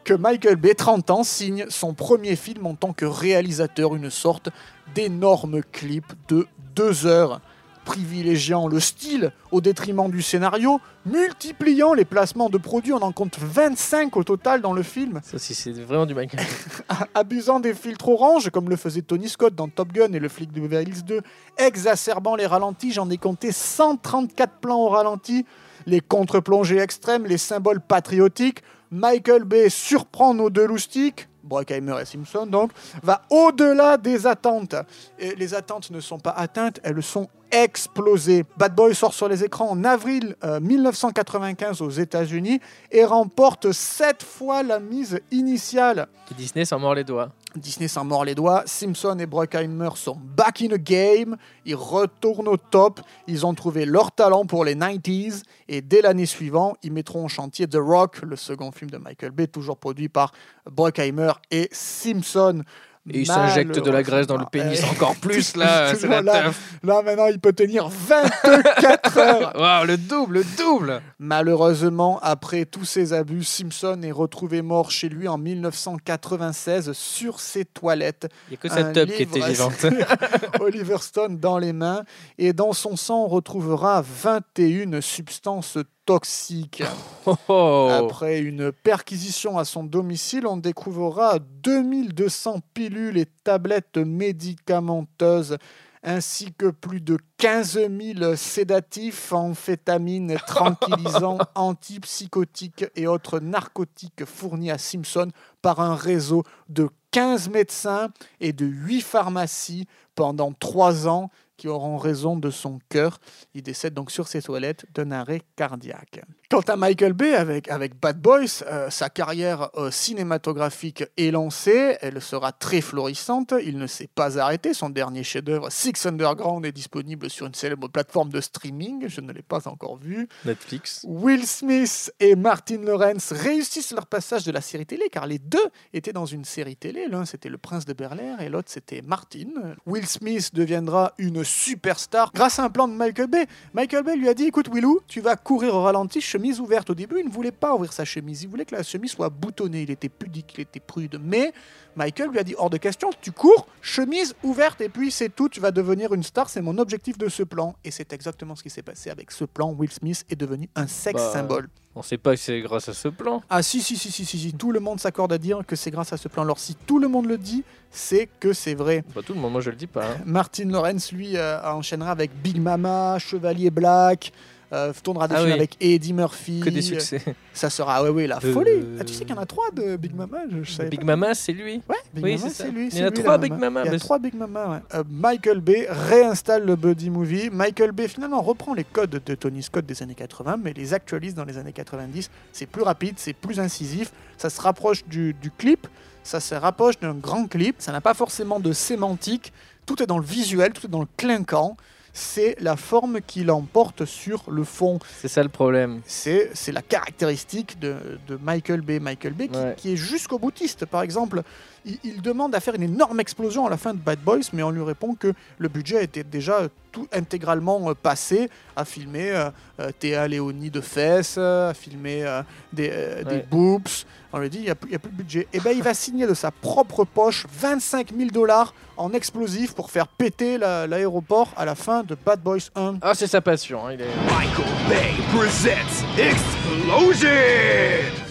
que 0.04 0.14
Michael 0.14 0.56
Bay, 0.56 0.74
30 0.76 1.10
ans, 1.10 1.24
signe 1.24 1.66
son 1.70 1.94
premier 1.94 2.36
film 2.36 2.66
en 2.66 2.76
tant 2.76 2.94
que 2.94 3.06
réalisateur, 3.06 3.96
une 3.96 4.10
sorte 4.10 4.50
d'énorme 4.96 5.62
clip 5.72 6.06
de 6.28 6.48
2 6.76 7.06
heures 7.06 7.42
privilégiant 7.90 8.68
le 8.68 8.80
style 8.80 9.32
au 9.50 9.62
détriment 9.62 10.12
du 10.12 10.22
scénario, 10.22 10.80
multipliant 11.08 11.96
les 11.96 12.06
placements 12.06 12.48
de 12.48 12.60
produits, 12.60 12.94
on 12.94 13.02
en 13.02 13.12
compte 13.12 13.40
25 13.40 14.16
au 14.16 14.24
total 14.24 14.62
dans 14.62 14.74
le 14.74 14.84
film, 14.84 15.22
Ça, 15.24 15.40
c'est 15.40 15.72
vraiment 15.72 16.06
du 16.06 16.14
Michael. 16.14 16.46
abusant 17.16 17.60
des 17.60 17.74
filtres 17.74 18.10
orange 18.10 18.52
comme 18.52 18.70
le 18.70 18.76
faisait 18.76 19.02
Tony 19.02 19.28
Scott 19.28 19.56
dans 19.56 19.68
Top 19.68 19.92
Gun 19.92 20.14
et 20.14 20.20
le 20.20 20.30
flic 20.30 20.52
de 20.52 20.62
Beverly 20.62 20.92
Hills 20.92 21.04
2, 21.04 21.22
exacerbant 21.58 22.36
les 22.36 22.46
ralentis, 22.46 22.92
j'en 22.92 23.10
ai 23.10 23.18
compté 23.18 23.52
134 23.52 24.60
plans 24.62 24.82
au 24.82 24.90
ralenti, 24.90 25.48
les 25.88 26.00
contre-plongées 26.00 26.78
extrêmes, 26.78 27.26
les 27.26 27.40
symboles 27.40 27.82
patriotiques, 27.82 28.62
Michael 28.92 29.46
Bay 29.46 29.70
surprend 29.72 30.36
nos 30.36 30.52
deux 30.52 30.68
loustiques, 30.68 31.28
Brockheimer 31.50 31.96
et 32.02 32.06
Simpson 32.06 32.46
donc, 32.46 32.72
va 33.04 33.22
au-delà 33.30 33.98
des 33.98 34.26
attentes. 34.26 34.76
Les 35.20 35.54
attentes 35.54 35.92
ne 35.92 36.00
sont 36.00 36.20
pas 36.20 36.32
atteintes, 36.32 36.80
elles 36.84 37.04
sont 37.04 37.28
explosées. 37.52 38.46
Bad 38.58 38.76
Boy 38.76 38.96
sort 38.96 39.14
sur 39.14 39.28
les 39.28 39.44
écrans 39.44 39.70
en 39.70 39.84
avril 39.84 40.36
euh, 40.44 40.60
1995 40.60 41.82
aux 41.82 41.90
États-Unis 41.90 42.60
et 42.92 43.04
remporte 43.04 43.72
sept 43.72 44.24
fois 44.24 44.64
la 44.64 44.80
mise 44.80 45.20
initiale. 45.32 46.08
Disney 46.38 46.64
s'en 46.64 46.80
mord 46.80 46.96
les 46.96 47.04
doigts. 47.04 47.30
Disney 47.60 47.88
s'en 47.88 48.06
mord 48.06 48.26
les 48.26 48.36
doigts. 48.36 48.64
Simpson 48.66 49.18
et 49.20 49.26
Brockheimer 49.26 49.90
sont 49.96 50.18
back 50.20 50.62
in 50.62 50.68
the 50.68 50.82
game. 50.82 51.38
Ils 51.66 51.76
retournent 51.76 52.48
au 52.48 52.58
top. 52.58 53.02
Ils 53.28 53.46
ont 53.46 53.54
trouvé 53.54 53.86
leur 53.86 54.12
talent 54.12 54.46
pour 54.46 54.66
les 54.66 54.76
90s. 54.76 55.44
Et 55.68 55.82
dès 55.82 56.02
l'année 56.02 56.26
suivante, 56.26 56.78
ils 56.84 56.92
mettront 56.92 57.26
en 57.26 57.28
chantier 57.28 57.68
The 57.68 57.78
Rock, 57.80 58.22
le 58.24 58.36
second 58.36 58.72
film 58.72 58.90
de 58.90 58.98
Michael 58.98 59.32
Bay, 59.32 59.48
toujours 59.48 59.78
produit 59.78 60.10
par 60.10 60.32
Brockheimer 60.70 61.34
et 61.52 61.70
Simpson. 61.72 62.64
Et 63.12 63.22
il 63.22 63.26
s'injecte 63.26 63.80
de 63.80 63.92
la 63.92 64.04
graisse 64.04 64.28
dans 64.28 64.38
le 64.38 64.46
pénis 64.52 64.84
encore 64.84 65.16
plus, 65.22 65.56
là. 65.56 65.96
C'est 65.96 66.08
la 66.08 66.22
là, 66.22 66.52
là, 66.84 67.02
maintenant, 67.02 67.28
il 67.28 67.40
peut 67.40 67.54
tenir 67.54 67.88
24 67.88 69.18
heures. 69.18 69.54
Waouh, 69.56 69.86
le 69.86 69.98
double, 69.98 70.36
le 70.36 70.44
double 70.58 71.02
Malheureusement, 71.18 72.20
après 72.22 72.66
tous 72.66 72.86
ces 72.86 73.14
abus, 73.14 73.44
Simpson 73.44 74.00
est 74.04 74.12
retrouvé 74.12 74.62
mort 74.62 74.92
chez 74.92 75.10
lui 75.10 75.28
en 75.28 75.38
1996 75.38 76.92
sur 76.94 77.40
ses 77.40 77.66
toilettes. 77.66 78.28
Il 78.48 78.52
n'y 78.52 78.58
a 78.58 78.58
que 78.58 78.70
cette 78.70 78.98
Un 78.98 79.06
tub 79.06 79.16
qui 79.16 79.24
était 79.24 79.48
vivante. 79.48 79.86
Oliver 80.60 80.98
Stone 81.00 81.38
dans 81.40 81.58
les 81.58 81.74
mains. 81.74 82.04
Et 82.38 82.54
dans 82.54 82.74
son 82.74 82.96
sang, 82.96 83.24
on 83.24 83.28
retrouvera 83.28 84.04
21 84.04 85.02
substances 85.02 85.78
toxiques. 86.10 86.82
Oh, 87.28 87.36
oh. 87.50 87.90
Après 87.92 88.40
une 88.40 88.72
perquisition 88.72 89.60
à 89.60 89.64
son 89.64 89.84
domicile, 89.84 90.48
on 90.48 90.58
découvrira 90.58 91.38
2200 91.38 92.62
pilules 92.74 93.20
et 93.20 93.28
tablettes 93.44 93.98
médicamenteuses 93.98 95.58
ainsi 96.02 96.52
que 96.54 96.72
plus 96.72 97.00
de 97.00 97.20
15 97.38 97.88
000 98.16 98.36
sédatifs, 98.38 99.32
amphétamines, 99.34 100.36
tranquillisants, 100.48 101.38
antipsychotiques 101.54 102.86
et 102.96 103.06
autres 103.06 103.40
narcotiques 103.40 104.26
fournis 104.26 104.72
à 104.72 104.80
Simpson 104.80 105.30
par 105.62 105.80
un 105.80 105.94
réseau 105.94 106.42
de 106.70 106.90
15 107.12 107.50
médecins 107.50 108.10
et 108.40 108.52
de 108.52 108.66
8 108.66 109.02
pharmacies 109.02 109.86
pendant 110.16 110.54
3 110.54 111.08
ans 111.08 111.30
qui 111.60 111.68
auront 111.68 111.98
raison 111.98 112.38
de 112.38 112.50
son 112.50 112.80
cœur. 112.90 113.20
Il 113.54 113.62
décède 113.62 113.94
donc 113.94 114.12
sur 114.12 114.28
ses 114.28 114.42
toilettes 114.42 114.86
d'un 114.96 115.12
arrêt 115.12 115.42
cardiaque. 115.58 116.22
Quant 116.50 116.62
à 116.62 116.76
Michael 116.78 117.14
Bay, 117.14 117.36
avec, 117.36 117.70
avec 117.70 118.00
Bad 118.00 118.20
Boys, 118.20 118.64
euh, 118.66 118.90
sa 118.90 119.10
carrière 119.10 119.70
euh, 119.76 119.92
cinématographique 119.92 121.04
est 121.18 121.30
lancée, 121.30 121.98
elle 122.02 122.20
sera 122.22 122.52
très 122.52 122.82
florissante, 122.82 123.54
il 123.64 123.78
ne 123.78 123.86
s'est 123.86 124.08
pas 124.08 124.40
arrêté, 124.40 124.74
son 124.74 124.90
dernier 124.90 125.24
chef-d'œuvre, 125.24 125.70
Six 125.70 126.08
Underground, 126.08 126.66
est 126.66 126.72
disponible 126.72 127.30
sur 127.30 127.46
une 127.46 127.54
célèbre 127.54 127.88
plateforme 127.88 128.30
de 128.30 128.42
streaming, 128.42 129.08
je 129.08 129.22
ne 129.22 129.32
l'ai 129.32 129.44
pas 129.44 129.68
encore 129.68 129.98
vu. 129.98 130.28
Netflix. 130.46 131.06
Will 131.08 131.46
Smith 131.46 132.12
et 132.20 132.36
Martin 132.36 132.82
Lawrence 132.82 133.32
réussissent 133.32 133.92
leur 133.92 134.08
passage 134.08 134.46
de 134.46 134.52
la 134.52 134.62
série 134.62 134.88
télé, 134.88 135.10
car 135.12 135.28
les 135.28 135.40
deux 135.40 135.70
étaient 135.94 136.14
dans 136.14 136.26
une 136.26 136.46
série 136.46 136.78
télé, 136.78 137.08
l'un 137.08 137.26
c'était 137.26 137.50
Le 137.50 137.60
Prince 137.60 137.86
de 137.86 137.94
Bel-Air 137.94 138.42
et 138.42 138.50
l'autre 138.50 138.70
c'était 138.72 139.02
Martin. 139.02 139.76
Will 139.86 140.08
Smith 140.08 140.56
deviendra 140.56 141.14
une 141.18 141.44
superstar 141.50 142.32
grâce 142.34 142.60
à 142.60 142.64
un 142.64 142.70
plan 142.70 142.88
de 142.88 142.94
Michael 142.94 143.28
Bay. 143.28 143.46
Michael 143.74 144.04
Bay 144.04 144.16
lui 144.16 144.30
a 144.30 144.34
dit, 144.34 144.46
écoute 144.46 144.70
Willou, 144.74 145.00
tu 145.08 145.22
vas 145.22 145.36
courir 145.36 145.76
au 145.76 145.82
ralenti, 145.82 146.22
chemise 146.22 146.60
ouverte. 146.60 146.90
Au 146.90 146.96
début, 146.96 147.20
il 147.20 147.26
ne 147.26 147.32
voulait 147.32 147.52
pas 147.52 147.74
ouvrir 147.74 147.92
sa 147.92 148.06
chemise, 148.06 148.44
il 148.44 148.50
voulait 148.50 148.66
que 148.66 148.76
la 148.76 148.84
chemise 148.84 149.12
soit 149.12 149.30
boutonnée, 149.30 149.82
il 149.82 149.92
était 149.92 150.10
pudique, 150.10 150.54
il 150.58 150.62
était 150.62 150.80
prude. 150.80 151.20
Mais 151.22 151.52
Michael 151.96 152.30
lui 152.30 152.40
a 152.40 152.44
dit, 152.44 152.56
hors 152.58 152.70
de 152.70 152.78
question, 152.78 153.10
tu 153.22 153.32
cours, 153.32 153.68
chemise 153.82 154.36
ouverte, 154.44 154.82
et 154.82 154.90
puis 154.90 155.12
c'est 155.12 155.30
tout, 155.30 155.50
tu 155.50 155.60
vas 155.60 155.72
devenir 155.72 156.14
une 156.14 156.24
star, 156.24 156.50
c'est 156.50 156.62
mon 156.62 156.78
objectif 156.78 157.18
de 157.18 157.28
ce 157.28 157.44
plan. 157.44 157.76
Et 157.84 157.92
c'est 157.92 158.14
exactement 158.14 158.56
ce 158.56 158.64
qui 158.64 158.70
s'est 158.70 158.84
passé 158.84 159.10
avec 159.10 159.32
ce 159.32 159.46
plan. 159.46 159.74
Will 159.74 159.92
Smith 159.92 160.26
est 160.30 160.36
devenu 160.36 160.70
un 160.76 160.88
sex 160.88 161.22
Bah, 161.34 161.60
On 161.96 162.04
sait 162.04 162.18
pas 162.18 162.36
que 162.36 162.40
c'est 162.40 162.62
grâce 162.62 162.88
à 162.88 162.94
ce 162.94 163.08
plan. 163.08 163.42
Ah 163.50 163.62
si, 163.64 163.82
si, 163.82 163.98
si, 163.98 164.12
si, 164.12 164.24
si, 164.24 164.38
si, 164.38 164.54
tout 164.54 164.72
le 164.72 164.80
monde 164.80 165.00
s'accorde 165.00 165.34
à 165.34 165.38
dire 165.38 165.62
que 165.66 165.76
c'est 165.76 165.92
grâce 165.92 166.14
à 166.14 166.18
ce 166.18 166.28
plan. 166.28 166.44
Alors 166.44 166.60
si 166.60 166.76
tout 166.76 167.00
le 167.00 167.08
monde 167.08 167.26
le 167.26 167.38
dit, 167.38 167.64
c'est 167.90 168.30
que 168.40 168.54
c'est 168.54 168.76
vrai. 168.76 169.04
Pas 169.14 169.22
tout 169.24 169.34
le 169.34 169.40
monde, 169.40 169.52
moi 169.52 169.62
je 169.62 169.72
le 169.72 169.76
dis 169.76 169.88
pas. 169.88 170.06
hein. 170.06 170.18
Martin 170.26 170.66
Lawrence, 170.70 171.12
lui, 171.12 171.36
euh, 171.36 171.60
enchaînera 171.64 172.12
avec 172.12 172.32
Big 172.42 172.60
Mama, 172.62 173.18
Chevalier 173.20 173.72
Black, 173.72 174.32
euh, 174.72 174.94
tournera 175.04 175.28
des 175.28 175.34
Ah 175.36 175.40
films 175.40 175.50
oui. 175.50 175.54
avec 175.56 175.76
Eddie 175.82 176.14
Murphy. 176.14 176.60
Que 176.60 176.70
des 176.70 176.82
succès. 176.82 177.22
Ça 177.54 177.70
sera, 177.70 177.96
ah 177.98 178.04
ouais, 178.04 178.10
ouais, 178.10 178.28
la 178.28 178.38
Euh, 178.44 178.54
folie. 178.54 178.86
Ah, 179.00 179.04
tu 179.04 179.14
sais 179.14 179.26
qu'il 179.26 179.36
y 179.36 179.38
en 179.38 179.42
a 179.42 179.46
trois 179.46 179.72
de 179.72 179.96
Big 179.98 180.14
Mama 180.16 180.38
je, 180.52 180.64
je 180.64 180.84
Big 180.84 181.00
pas. 181.00 181.06
Mama, 181.06 181.34
c'est 181.34 181.52
lui. 181.54 181.82
Ouais, 181.90 181.96
Big 182.14 182.24
Oui, 182.24 182.38
Mama, 182.38 182.50
c'est 182.54 182.70
lui. 182.72 182.88
Il 182.88 182.88
y 182.88 182.92
c'est 182.92 183.04
en 183.04 183.08
a 183.08 183.10
lui, 183.10 183.20
trois 183.24 183.38
Big 183.38 183.54
Mama, 183.54 183.84
Il 183.86 183.92
y 183.92 183.96
a 183.96 184.00
trois 184.00 184.20
Big 184.20 184.36
Mama, 184.36 184.68
ouais. 184.70 184.98
Euh, 185.00 185.04
Michael 185.10 185.60
Bay 185.62 185.88
réinstalle 185.90 186.66
le 186.66 186.76
buddy 186.76 187.10
movie. 187.10 187.50
Michael 187.52 187.92
Bay 187.92 188.08
finalement 188.08 188.42
reprend 188.42 188.74
les 188.74 188.84
codes 188.84 189.22
de 189.26 189.36
Tony 189.36 189.64
Scott 189.64 189.86
des 189.86 190.04
années 190.04 190.16
80, 190.16 190.58
mais 190.64 190.74
les 190.74 190.94
actualise 190.94 191.34
dans 191.36 191.46
les 191.46 191.58
années 191.58 191.74
90. 191.74 192.30
C'est 192.54 192.66
plus 192.68 192.84
rapide, 192.84 193.16
c'est 193.18 193.34
plus 193.34 193.60
incisif. 193.60 194.12
Ça 194.38 194.50
se 194.50 194.62
rapproche 194.62 195.04
du, 195.06 195.34
du 195.34 195.50
clip, 195.52 195.88
ça 196.24 196.40
se 196.40 196.54
rapproche 196.56 197.00
d'un 197.00 197.16
grand 197.16 197.48
clip. 197.48 197.76
Ça 197.80 197.92
n'a 197.92 198.02
pas 198.02 198.14
forcément 198.14 198.60
de 198.60 198.72
sémantique. 198.72 199.52
Tout 199.86 200.02
est 200.04 200.06
dans 200.08 200.20
le 200.20 200.26
visuel, 200.26 200.72
tout 200.74 200.86
est 200.86 200.90
dans 200.90 201.00
le 201.02 201.08
clinquant. 201.18 201.76
C'est 202.14 202.56
la 202.60 202.76
forme 202.76 203.20
qui 203.22 203.44
l'emporte 203.44 204.06
sur 204.06 204.44
le 204.50 204.64
fond 204.64 205.00
C'est 205.22 205.28
ça 205.28 205.44
le 205.44 205.50
problème. 205.50 206.02
c'est 206.06 206.50
la 206.72 206.82
caractéristique 206.82 207.80
de, 207.80 207.96
de 208.28 208.38
Michael 208.42 208.82
Bay. 208.82 209.00
Michael 209.00 209.34
Bay 209.34 209.48
qui, 209.48 209.58
Ouais. 209.58 209.74
qui 209.78 209.94
est 209.94 209.96
jusqu'au 209.98 210.40
boutiste. 210.40 210.86
Par 210.86 211.02
exemple, 211.02 211.44
il, 211.86 211.98
il 212.04 212.22
demande 212.22 212.56
à 212.56 212.60
faire 212.60 212.76
une 212.76 212.84
énorme 212.84 213.20
explosion 213.20 213.66
à 213.68 213.70
la 213.70 213.78
fin 213.78 213.94
de 213.94 214.00
Bad 214.00 214.20
Boys, 214.20 214.40
mais 214.54 214.64
on 214.64 214.72
lui 214.72 214.84
répond 214.84 215.16
que 215.16 215.34
le 215.58 215.68
budget 215.70 216.04
était 216.04 216.24
déjà 216.24 216.68
tout 216.92 217.08
intégralement 217.14 217.90
euh, 217.90 217.94
passé 217.94 218.50
à 218.76 218.84
filmer 218.86 219.32
euh, 219.32 219.50
euh, 219.80 219.92
Théa 219.98 220.28
Léonie 220.28 220.72
de 220.72 220.82
fesses, 220.82 221.38
à 221.38 221.74
filmer 221.76 222.24
euh, 222.26 222.42
des, 222.74 222.90
euh, 222.92 223.42
boobs. 223.50 223.88
On 224.32 224.38
lui 224.40 224.50
dit 224.50 224.58
il 224.60 224.64
n'y 224.66 224.70
a, 224.70 224.76
plus- 224.76 224.90
il 224.90 224.94
y 224.94 224.96
a 224.96 225.00
plus 225.00 225.12
de 225.12 225.16
budget. 225.18 225.48
Et 225.54 225.60
ben 225.60 225.72
il 225.76 225.82
va 225.82 225.94
signer 225.94 226.28
de 226.28 226.34
sa 226.34 226.52
propre 226.52 227.04
poche 227.04 227.46
25 227.60 228.12
000 228.16 228.30
dollars 228.32 228.74
en 228.98 229.12
explosifs 229.14 229.74
pour 229.74 229.90
faire 229.92 230.08
péter 230.08 230.58
la- 230.58 230.86
l'aéroport 230.88 231.52
à 231.58 231.66
la 231.66 231.74
fin 231.76 232.04
de 232.04 232.16
Bad 232.26 232.42
Boys 232.42 232.70
1. 232.76 232.98
Ah, 233.02 233.14
c'est 233.16 233.28
sa 233.28 233.42
passion. 233.42 233.88
hein, 233.88 233.94
il 233.94 234.02
est... 234.02 234.08
Michael 234.30 234.66
Bay 234.88 235.14
presents 235.36 236.06
Explosion! 236.18 237.30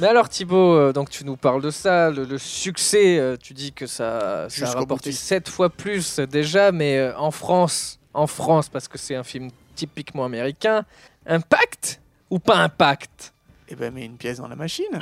Mais 0.01 0.07
alors 0.07 0.29
Thibaut, 0.29 0.75
euh, 0.77 0.93
donc 0.93 1.11
tu 1.11 1.25
nous 1.25 1.37
parles 1.37 1.63
de 1.63 1.71
ça, 1.71 2.11
le, 2.11 2.25
le 2.25 2.39
succès, 2.39 3.19
euh, 3.19 3.37
tu 3.41 3.53
dis 3.55 3.73
que 3.73 3.87
ça, 3.87 4.47
ça 4.49 4.67
a 4.67 4.71
rapporté 4.75 5.11
boutiste. 5.11 5.25
7 5.25 5.49
fois 5.49 5.71
plus 5.71 6.21
euh, 6.21 6.27
déjà, 6.27 6.71
mais 6.71 6.99
euh, 6.99 7.17
en 7.19 7.31
France, 7.33 7.99
en 8.15 8.27
France, 8.29 8.69
parce 8.69 8.87
que 8.87 8.99
c'est 8.99 9.17
un 9.17 9.25
film 9.25 9.51
typiquement 9.75 10.25
américain, 10.25 10.85
impact 11.27 12.01
ou 12.31 12.39
pas 12.39 12.57
impact? 12.59 13.33
Et 13.69 13.77
ben 13.77 13.93
met 13.93 14.05
une 14.05 14.17
pièce 14.17 14.39
dans 14.39 14.49
la 14.49 14.57
machine. 14.57 14.99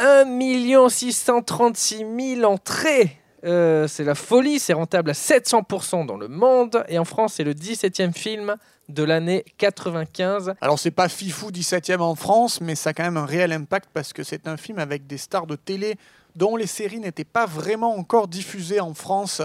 1 0.00 0.88
636 0.88 2.06
000 2.36 2.44
entrées 2.44 3.18
Euh, 3.44 3.88
c'est 3.88 4.04
la 4.04 4.14
folie, 4.14 4.60
c'est 4.60 4.72
rentable 4.72 5.10
à 5.10 5.14
700% 5.14 6.06
dans 6.06 6.16
le 6.16 6.28
monde, 6.28 6.84
et 6.88 6.96
en 7.00 7.04
France 7.04 7.34
c'est 7.34 7.44
le 7.44 7.54
17e 7.54 8.12
film 8.12 8.54
de 8.88 9.02
l'année 9.02 9.44
95. 9.58 10.54
Alors 10.60 10.78
c'est 10.78 10.92
pas 10.92 11.08
Fifou 11.08 11.50
17e 11.50 11.98
en 11.98 12.14
France, 12.14 12.60
mais 12.60 12.76
ça 12.76 12.90
a 12.90 12.92
quand 12.92 13.02
même 13.02 13.16
un 13.16 13.26
réel 13.26 13.52
impact 13.52 13.88
parce 13.92 14.12
que 14.12 14.22
c'est 14.22 14.46
un 14.46 14.56
film 14.56 14.78
avec 14.78 15.08
des 15.08 15.18
stars 15.18 15.48
de 15.48 15.56
télé 15.56 15.96
dont 16.36 16.54
les 16.56 16.68
séries 16.68 17.00
n'étaient 17.00 17.24
pas 17.24 17.46
vraiment 17.46 17.96
encore 17.96 18.28
diffusées 18.28 18.80
en 18.80 18.94
France. 18.94 19.42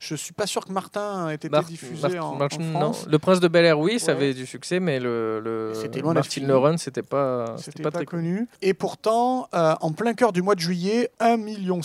Je 0.00 0.14
suis 0.14 0.32
pas 0.32 0.46
sûr 0.46 0.64
que 0.64 0.72
Martin 0.72 1.28
ait 1.28 1.34
été 1.34 1.50
Mar- 1.50 1.62
diffusé 1.62 2.08
Mar- 2.08 2.26
en, 2.26 2.32
en 2.32 2.36
Martin, 2.36 2.58
non. 2.64 2.80
France. 2.80 3.04
Le 3.06 3.18
Prince 3.18 3.38
de 3.38 3.48
Bel 3.48 3.66
Air, 3.66 3.78
oui, 3.78 4.00
ça 4.00 4.06
Ouais. 4.06 4.12
avait 4.12 4.34
du 4.34 4.46
succès, 4.46 4.80
mais 4.80 4.98
le, 4.98 5.72
loin 6.00 6.14
Martin. 6.14 6.46
Lawrence, 6.46 6.82
c'était 6.84 7.02
pas, 7.02 7.54
C'était 7.58 7.82
pas, 7.82 7.90
pas, 7.90 7.98
très 7.98 8.06
connu. 8.06 8.48
Et 8.62 8.72
pourtant, 8.72 9.46
euh, 9.54 9.74
en 9.82 9.92
plein 9.92 10.14
cœur 10.14 10.32
du 10.32 10.40
mois 10.40 10.54
de 10.54 10.60
juillet, 10.60 11.10
1,6 11.20 11.36
million. 11.36 11.80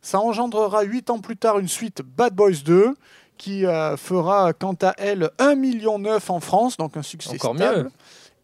Ça 0.00 0.18
engendrera 0.20 0.82
8 0.82 1.10
ans 1.10 1.18
plus 1.18 1.36
tard 1.36 1.58
une 1.58 1.68
suite 1.68 2.00
Bad 2.02 2.34
Boys 2.34 2.62
2 2.64 2.94
qui 3.36 3.66
euh, 3.66 3.96
fera 3.98 4.52
quant 4.54 4.76
à 4.82 4.94
elle 4.96 5.30
1,9 5.38 5.54
million 5.56 6.02
en 6.28 6.40
France, 6.40 6.76
donc 6.78 6.96
un 6.96 7.02
succès 7.02 7.34
Encore 7.34 7.54
stable. 7.56 7.82
mieux. 7.84 7.90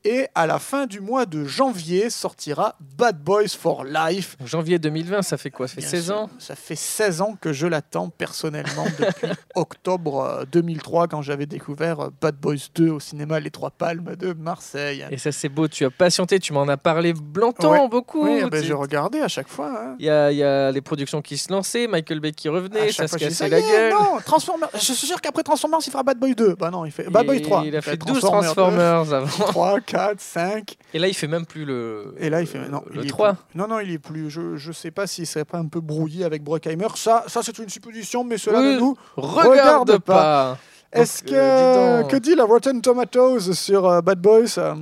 Et 0.06 0.28
à 0.34 0.46
la 0.46 0.58
fin 0.58 0.84
du 0.86 1.00
mois 1.00 1.24
de 1.24 1.44
janvier 1.46 2.10
sortira 2.10 2.76
Bad 2.98 3.18
Boys 3.22 3.48
for 3.58 3.84
Life. 3.84 4.36
Janvier 4.44 4.78
2020, 4.78 5.22
ça 5.22 5.38
fait 5.38 5.50
quoi? 5.50 5.66
Ça 5.66 5.76
fait 5.76 5.80
Bien 5.80 5.88
16 5.90 6.04
sûr, 6.04 6.14
ans? 6.18 6.30
Ça 6.38 6.54
fait 6.54 6.74
16 6.76 7.22
ans 7.22 7.38
que 7.40 7.54
je 7.54 7.66
l'attends 7.66 8.10
personnellement 8.10 8.84
depuis 8.98 9.28
octobre 9.54 10.20
euh, 10.20 10.44
2003 10.52 11.08
quand 11.08 11.22
j'avais 11.22 11.46
découvert 11.46 12.00
euh, 12.00 12.08
Bad 12.20 12.36
Boys 12.36 12.56
2 12.74 12.90
au 12.90 13.00
cinéma 13.00 13.40
Les 13.40 13.50
Trois 13.50 13.70
Palmes 13.70 14.14
de 14.16 14.34
Marseille. 14.34 15.06
Et 15.10 15.16
ça, 15.16 15.32
c'est 15.32 15.48
beau. 15.48 15.68
Tu 15.68 15.86
as 15.86 15.90
patienté, 15.90 16.38
tu 16.38 16.52
m'en 16.52 16.68
as 16.68 16.76
parlé 16.76 17.14
longtemps, 17.34 17.72
Ouais. 17.72 17.88
beaucoup. 17.88 18.24
Oui, 18.26 18.44
ben, 18.50 18.62
j'ai 18.62 18.74
regardé 18.74 19.20
à 19.20 19.28
chaque 19.28 19.48
fois. 19.48 19.72
hein. 19.74 19.96
Il 19.98 20.04
y 20.04 20.10
a, 20.10 20.30
il 20.30 20.36
y 20.36 20.42
a 20.44 20.70
les 20.70 20.82
productions 20.82 21.22
qui 21.22 21.38
se 21.38 21.50
lançaient, 21.50 21.86
Michael 21.86 22.20
Bay 22.20 22.32
qui 22.32 22.50
revenait, 22.50 22.92
ça 22.92 23.08
se 23.08 23.16
cassait 23.16 23.48
la 23.48 23.62
gueule. 23.62 23.92
Non, 23.94 24.18
Transformers. 24.22 24.68
Je 24.74 24.80
suis 24.80 25.06
sûr 25.06 25.18
qu'après 25.22 25.42
Transformers, 25.42 25.80
il 25.86 25.90
fera 25.90 26.02
Bad 26.02 26.18
Boy 26.18 26.34
2. 26.34 26.56
Bah 26.56 26.70
non, 26.70 26.84
il 26.84 26.92
fait 26.92 27.08
Bad 27.08 27.24
Boy 27.24 27.40
3. 27.40 27.62
Il 27.64 27.74
a 27.74 27.80
fait 27.80 27.96
12 27.96 28.20
Transformers 28.20 28.54
Transformers 28.54 29.12
avant. 29.14 29.26
3, 29.46 29.80
4, 29.94 30.20
5. 30.20 30.76
Et 30.92 30.98
là, 30.98 31.08
il 31.08 31.14
fait 31.14 31.26
même 31.26 31.46
plus 31.46 31.64
le. 31.64 32.14
Et 32.18 32.30
là, 32.30 32.40
il 32.40 32.46
fait. 32.46 32.68
Non, 32.68 32.82
le 32.90 33.00
il 33.02 33.06
est 33.06 33.08
3. 33.08 33.32
plus- 33.34 33.58
Non, 33.58 33.66
non, 33.68 33.80
il 33.80 33.90
est 33.92 33.98
plus. 33.98 34.30
Je, 34.30 34.56
je 34.56 34.72
sais 34.72 34.90
pas 34.90 35.06
s'il 35.06 35.26
serait 35.26 35.44
pas 35.44 35.58
un 35.58 35.66
peu 35.66 35.80
brouillé 35.80 36.24
avec 36.24 36.42
Bruckheimer. 36.42 36.88
Ça, 36.96 37.24
ça 37.28 37.40
c'est 37.42 37.58
une 37.58 37.68
supposition, 37.68 38.24
mais 38.24 38.38
cela 38.38 38.58
Oui, 38.60 38.74
ne 38.74 38.78
nous. 38.80 38.96
Regarde, 39.16 39.48
Regarde 39.90 39.98
pas. 39.98 40.58
Est-ce 40.92 41.22
que. 41.22 41.30
euh, 41.32 41.96
dis 41.96 42.02
donc. 42.02 42.10
que 42.12 42.16
dit 42.18 42.34
la 42.34 42.44
Rotten 42.44 42.80
Tomatoes 42.80 43.52
sur 43.54 43.86
euh, 43.88 44.00
Bad 44.00 44.20
Boys 44.20 44.58
euh, 44.58 44.74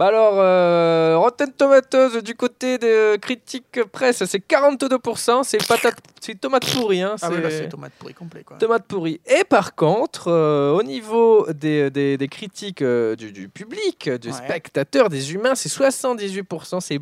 Bah 0.00 0.06
alors, 0.06 0.36
euh, 0.38 1.18
Rotten 1.18 1.52
Tomatoes 1.52 2.22
du 2.22 2.34
côté 2.34 2.78
de 2.78 3.16
critique 3.16 3.84
presse, 3.92 4.24
c'est 4.24 4.38
42%. 4.38 5.42
C'est 5.44 5.58
patate, 5.68 5.98
c'est 6.22 6.40
tomate 6.40 6.64
pourrie. 6.72 7.02
Hein, 7.02 7.16
Ah 7.20 7.28
oui, 7.30 7.42
là, 7.42 7.50
c'est- 7.50 7.58
c'est 7.64 7.68
tomate 7.68 7.92
pourri 7.98 8.14
complet, 8.14 8.42
quoi. 8.42 8.56
Tomate 8.56 8.86
pourrie. 8.86 9.20
Et 9.26 9.44
par 9.44 9.74
contre, 9.74 10.28
euh, 10.28 10.72
au 10.72 10.82
niveau 10.82 11.46
des, 11.52 11.90
des- 11.90 12.16
des 12.16 12.28
critiques 12.28 12.80
euh, 12.80 13.14
du, 13.14 13.30
du 13.30 13.50
public, 13.50 14.08
du 14.08 14.28
Ouais. 14.28 14.32
spectateur, 14.34 15.10
des 15.10 15.34
humains, 15.34 15.54
c'est 15.54 15.68
78%. 15.68 16.80
C'est 16.80 16.98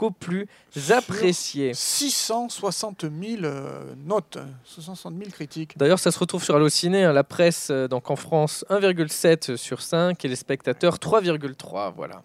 beaucoup 0.00 0.12
plus 0.12 0.48
apprécié. 0.90 1.72
660 1.74 3.02
000 3.02 3.44
euh, 3.44 3.94
notes, 4.06 4.38
660 4.64 5.14
000 5.18 5.30
critiques. 5.30 5.76
D'ailleurs, 5.76 5.98
ça 5.98 6.10
se 6.10 6.18
retrouve 6.18 6.42
sur 6.42 6.56
Allociné, 6.56 7.04
hein, 7.04 7.12
la 7.12 7.24
presse, 7.24 7.68
euh, 7.70 7.86
donc 7.86 8.10
en 8.10 8.16
France, 8.16 8.64
1,7 8.70 9.56
sur 9.56 9.82
5 9.82 10.24
et 10.24 10.28
les 10.28 10.36
spectateurs, 10.36 10.96
3,3. 10.96 11.92
Voilà. 11.94 12.22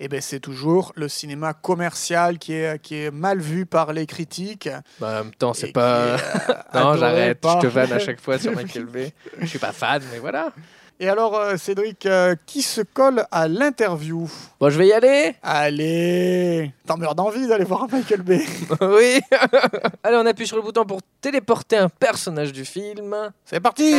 Et 0.00 0.06
ben 0.06 0.20
c'est 0.20 0.38
toujours 0.38 0.92
le 0.94 1.08
cinéma 1.08 1.54
commercial 1.54 2.38
qui 2.38 2.52
est, 2.52 2.80
qui 2.80 2.94
est 2.94 3.10
mal 3.10 3.40
vu 3.40 3.66
par 3.66 3.92
les 3.92 4.06
critiques. 4.06 4.68
Bah, 5.00 5.08
en 5.08 5.24
même 5.24 5.34
temps, 5.34 5.54
c'est 5.54 5.72
pas. 5.72 6.16
non, 6.74 6.94
j'arrête, 6.94 7.38
je 7.42 7.60
te 7.60 7.66
vanne 7.66 7.92
à 7.92 7.98
chaque 7.98 8.20
fois 8.20 8.38
sur 8.38 8.54
Michael 8.54 8.86
Bay. 8.86 9.12
Je 9.40 9.46
suis 9.46 9.58
pas 9.58 9.72
fan, 9.72 10.00
mais 10.12 10.20
voilà. 10.20 10.52
Et 11.00 11.08
alors, 11.08 11.36
euh, 11.36 11.56
Cédric, 11.56 12.06
euh, 12.06 12.34
qui 12.44 12.60
se 12.60 12.80
colle 12.80 13.24
à 13.30 13.46
l'interview? 13.46 14.28
Bon, 14.58 14.68
je 14.68 14.76
vais 14.76 14.88
y 14.88 14.92
aller. 14.92 15.36
Allez 15.44 16.72
T'en 16.86 16.96
meurs 16.96 17.14
d'envie 17.14 17.46
d'aller 17.46 17.64
voir 17.64 17.86
Michael 17.88 18.22
Bay. 18.22 18.44
oui. 18.80 19.20
Allez, 20.02 20.16
on 20.16 20.26
appuie 20.26 20.48
sur 20.48 20.56
le 20.56 20.62
bouton 20.62 20.84
pour 20.84 21.00
téléporter 21.20 21.76
un 21.76 21.88
personnage 21.88 22.52
du 22.52 22.64
film. 22.64 23.14
C'est 23.44 23.60
parti 23.60 23.94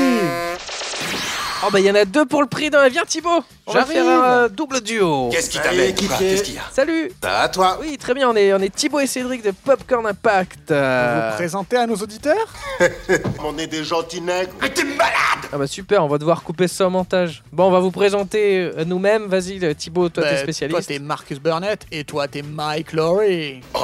Oh, 1.61 1.67
bah, 1.71 1.79
il 1.81 1.85
y 1.85 1.91
en 1.91 1.95
a 1.95 2.05
deux 2.05 2.25
pour 2.25 2.41
le 2.41 2.47
prix 2.47 2.69
d'un. 2.69 2.87
Viens, 2.87 3.03
Thibaut. 3.05 3.43
On 3.67 3.73
va 3.73 3.79
J'arrive. 3.81 3.93
faire 3.97 4.07
un 4.23 4.47
double 4.47 4.79
duo. 4.81 5.29
Qu'est-ce 5.29 5.49
qui 5.49 5.59
t'amène 5.59 5.93
Qu'est-ce 5.93 6.41
qu'il 6.43 6.55
y 6.55 6.57
a 6.57 6.61
Salut. 6.71 7.11
Ça 7.21 7.29
va, 7.29 7.49
toi 7.49 7.77
Oui, 7.81 7.97
très 7.97 8.13
bien. 8.13 8.29
On 8.29 8.35
est, 8.35 8.53
on 8.53 8.59
est 8.59 8.73
Thibaut 8.73 8.99
et 9.01 9.07
Cédric 9.07 9.43
de 9.43 9.51
Popcorn 9.51 10.05
Impact. 10.07 10.71
Euh, 10.71 11.29
Vous 11.31 11.35
présentez 11.35 11.75
à 11.75 11.85
nos 11.85 11.95
auditeurs 11.97 12.47
On 13.43 13.57
est 13.57 13.67
des 13.67 13.83
gentils 13.83 14.21
nègres. 14.21 14.53
Mais 14.61 14.69
t'es 14.69 14.85
malade 14.85 15.11
Ah 15.51 15.57
bah 15.57 15.67
super, 15.67 16.03
on 16.03 16.07
va 16.07 16.17
devoir 16.17 16.43
couper 16.43 16.67
ça 16.69 16.87
au 16.87 16.89
montage. 16.89 17.43
Bon, 17.51 17.65
on 17.65 17.71
va 17.71 17.79
vous 17.81 17.91
présenter 17.91 18.71
euh, 18.77 18.85
nous-mêmes. 18.85 19.27
Vas-y, 19.27 19.75
Thibaut, 19.75 20.07
toi, 20.07 20.23
t'es 20.23 20.29
Toi, 20.29 20.39
spécialiste. 20.43 20.87
t'es 20.87 20.99
Marcus 20.99 21.39
Burnett 21.39 21.85
et 21.91 22.05
toi, 22.05 22.27
t'es 22.29 22.41
Mike 22.41 22.93
Laurie. 22.93 23.59
Oh, 23.73 23.79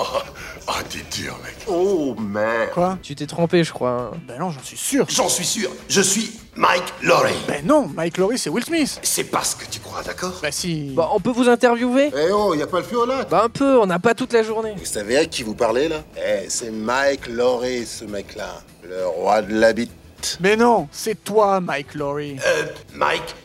oh 0.70 0.72
t'es 0.90 1.04
dur, 1.22 1.38
mec. 1.44 1.56
Oh, 1.68 2.16
merde. 2.18 2.70
Quoi 2.74 2.98
Tu 3.04 3.16
t'es 3.16 3.28
trompé, 3.28 3.66
je 3.66 3.74
crois. 3.74 4.12
Ben 4.28 4.40
non, 4.40 4.50
j'en 4.50 4.64
suis 4.64 4.78
sûr. 4.78 5.06
J'en 5.10 5.28
suis 5.30 5.46
sûr, 5.46 5.70
je 5.90 6.02
suis 6.02 6.32
Mike 6.58 6.94
Laurie. 7.04 7.34
Ben 7.50 7.66
non, 7.66 7.90
Mike 7.94 8.18
Laurie, 8.18 8.38
c'est 8.38 8.50
Will 8.50 8.64
Smith. 8.64 9.00
C'est 9.04 9.26
pas 9.26 9.44
ce 9.44 9.58
que 9.58 9.66
tu 9.70 9.82
crois, 9.82 10.02
d'accord 10.04 10.40
Bah 10.42 10.52
si. 10.52 10.94
Bon, 10.96 11.06
on 11.12 11.20
peut 11.20 11.32
vous 11.32 11.50
interviewer 11.50 12.12
Eh 12.16 12.32
oh, 12.32 12.54
y 12.56 12.62
a 12.62 12.68
pas 12.68 12.78
le 12.80 12.86
feu 12.86 12.98
au 13.00 13.06
lac. 13.06 13.30
Bah 13.30 13.42
un 13.44 13.50
peu, 13.50 13.78
on 13.78 13.86
n'a 13.86 14.00
pas 14.00 14.14
toute 14.14 14.32
la 14.32 14.42
journée. 14.42 14.74
Vous 14.78 14.86
savez 14.86 15.18
à 15.18 15.26
qui 15.26 15.44
vous 15.44 15.54
parlez, 15.54 15.90
là 15.90 15.98
Eh, 16.18 16.46
c'est 16.48 16.72
Mike 16.72 17.28
Laurie, 17.28 17.86
ce 17.86 18.06
mec-là. 18.06 18.62
Le 18.88 19.06
roi 19.06 19.42
de 19.42 19.54
la 19.54 19.74
bite. 19.74 19.92
Mais 20.40 20.56
non, 20.56 20.88
c'est 20.94 21.22
toi, 21.26 21.60
Mike 21.60 21.94
Laurie. 21.94 22.38
Euh, 22.46 22.66
Mike 22.94 23.36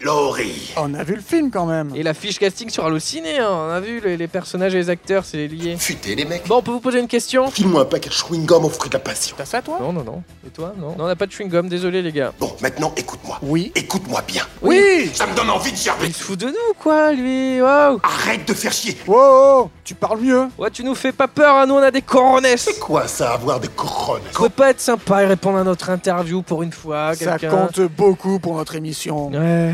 Laurie. 0.00 0.74
On 0.76 0.92
a 0.94 1.02
vu 1.02 1.14
le 1.14 1.22
film 1.22 1.50
quand 1.50 1.66
même. 1.66 1.92
Et 1.94 2.02
la 2.02 2.14
fiche 2.14 2.38
casting 2.38 2.68
sur 2.68 2.84
Allociné, 2.84 3.38
hein, 3.38 3.48
on 3.50 3.70
a 3.70 3.80
vu 3.80 4.00
les, 4.00 4.16
les 4.16 4.28
personnages 4.28 4.74
et 4.74 4.78
les 4.78 4.90
acteurs, 4.90 5.24
c'est 5.24 5.46
lié. 5.46 5.76
Futé, 5.78 6.14
les 6.14 6.24
mecs. 6.24 6.46
Bon, 6.46 6.56
on 6.56 6.62
peut 6.62 6.70
vous 6.70 6.80
poser 6.80 7.00
une 7.00 7.08
question 7.08 7.50
File-moi 7.50 7.82
un 7.82 7.84
paquet 7.86 8.10
de 8.10 8.14
chewing-gum 8.14 8.64
au 8.64 8.68
fruit 8.68 8.90
de 8.90 8.94
la 8.94 9.00
passion. 9.00 9.34
T'as 9.38 9.46
ça, 9.46 9.62
toi 9.62 9.78
Non, 9.80 9.92
non, 9.92 10.04
non. 10.04 10.22
Et 10.46 10.50
toi 10.50 10.74
Non, 10.78 10.88
non 10.88 11.04
on 11.04 11.06
n'a 11.06 11.16
pas 11.16 11.26
de 11.26 11.32
chewing-gum, 11.32 11.68
désolé 11.68 12.02
les 12.02 12.12
gars. 12.12 12.32
Bon, 12.38 12.54
maintenant, 12.60 12.92
écoute-moi. 12.96 13.38
Oui. 13.42 13.72
Écoute-moi 13.74 14.22
bien. 14.26 14.42
Oui 14.62 15.10
Ça 15.14 15.26
me 15.26 15.34
donne 15.34 15.50
envie 15.50 15.72
de 15.72 15.76
gerber. 15.76 16.06
Il 16.08 16.14
se 16.14 16.22
fout 16.22 16.38
de 16.38 16.46
nous, 16.46 16.74
quoi, 16.78 17.12
lui 17.12 17.60
Waouh 17.60 18.00
Arrête 18.02 18.46
de 18.46 18.54
faire 18.54 18.72
chier. 18.72 18.96
Wow, 19.06 19.70
tu 19.82 19.94
parles 19.94 20.20
mieux. 20.20 20.48
Ouais, 20.58 20.70
tu 20.70 20.84
nous 20.84 20.94
fais 20.94 21.12
pas 21.12 21.28
peur, 21.28 21.54
hein, 21.54 21.66
nous 21.66 21.74
on 21.74 21.82
a 21.82 21.90
des 21.90 22.02
coronesses 22.02 22.62
C'est 22.62 22.78
quoi 22.78 23.08
ça, 23.08 23.32
avoir 23.32 23.60
des 23.60 23.68
Vous 23.68 24.18
pouvez 24.34 24.48
pas 24.50 24.70
être 24.70 24.80
sympa 24.80 25.22
et 25.22 25.26
répondre 25.26 25.58
à 25.58 25.64
notre 25.64 25.90
interview 25.90 26.42
pour 26.42 26.62
une 26.62 26.72
fois, 26.72 27.14
Ça 27.14 27.38
compte 27.38 27.80
beaucoup 27.80 28.38
pour 28.38 28.56
notre 28.56 28.74
émission. 28.74 29.30
Ouais. 29.30 29.72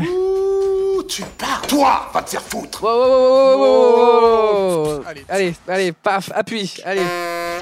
Tu 1.07 1.21
pars. 1.37 1.61
Toi, 1.67 2.09
va 2.13 2.21
te 2.23 2.29
faire 2.31 2.41
foutre. 2.41 2.81
Wow, 2.83 2.89
wow, 3.57 4.85
wow. 4.97 5.03
Allez. 5.07 5.25
allez, 5.29 5.55
allez, 5.67 5.91
paf, 5.91 6.31
appuie, 6.33 6.75
allez. 6.85 7.01
Eh 7.01 7.59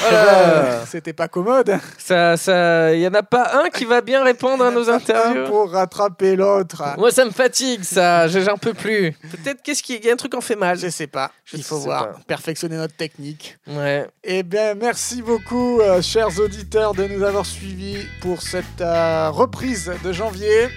Voilà. 0.00 0.62
ben, 0.80 0.86
C'était 0.86 1.12
pas 1.12 1.28
commode. 1.28 1.78
Ça, 1.98 2.36
ça, 2.36 2.92
y 2.94 3.06
en 3.06 3.14
a 3.14 3.22
pas 3.22 3.62
un 3.64 3.68
qui 3.70 3.84
va 3.84 4.00
bien 4.00 4.24
répondre 4.24 4.64
à 4.64 4.70
nos 4.70 4.90
Un 4.90 4.94
interviews. 4.94 5.44
pour 5.46 5.70
rattraper 5.70 6.34
l'autre. 6.34 6.82
Moi, 6.98 7.10
ça 7.12 7.24
me 7.24 7.30
fatigue, 7.30 7.84
ça. 7.84 8.26
Je- 8.26 8.40
J'en 8.40 8.56
peux 8.58 8.74
plus. 8.74 9.12
Peut-être 9.30 9.62
qu'est-ce 9.62 9.82
qui, 9.82 9.98
y 9.98 10.10
a 10.10 10.12
un 10.12 10.16
truc 10.16 10.34
en 10.34 10.40
fait 10.40 10.56
mal. 10.56 10.76
Je 10.78 10.88
sais 10.88 11.06
pas. 11.06 11.30
Je 11.44 11.56
Il 11.56 11.62
faut 11.62 11.78
voir. 11.78 12.08
pas. 12.12 12.18
Perfectionner 12.26 12.76
notre 12.76 12.96
technique. 12.96 13.58
Ouais. 13.68 14.08
Eh 14.24 14.42
bien, 14.42 14.74
merci 14.74 15.22
beaucoup, 15.22 15.80
euh, 15.80 16.02
chers 16.02 16.36
auditeurs, 16.40 16.94
de 16.94 17.04
nous 17.06 17.22
avoir 17.24 17.46
suivis 17.46 18.04
pour 18.20 18.42
cette 18.42 18.80
euh, 18.80 19.30
reprise 19.30 19.92
de 20.02 20.12
janvier. 20.12 20.68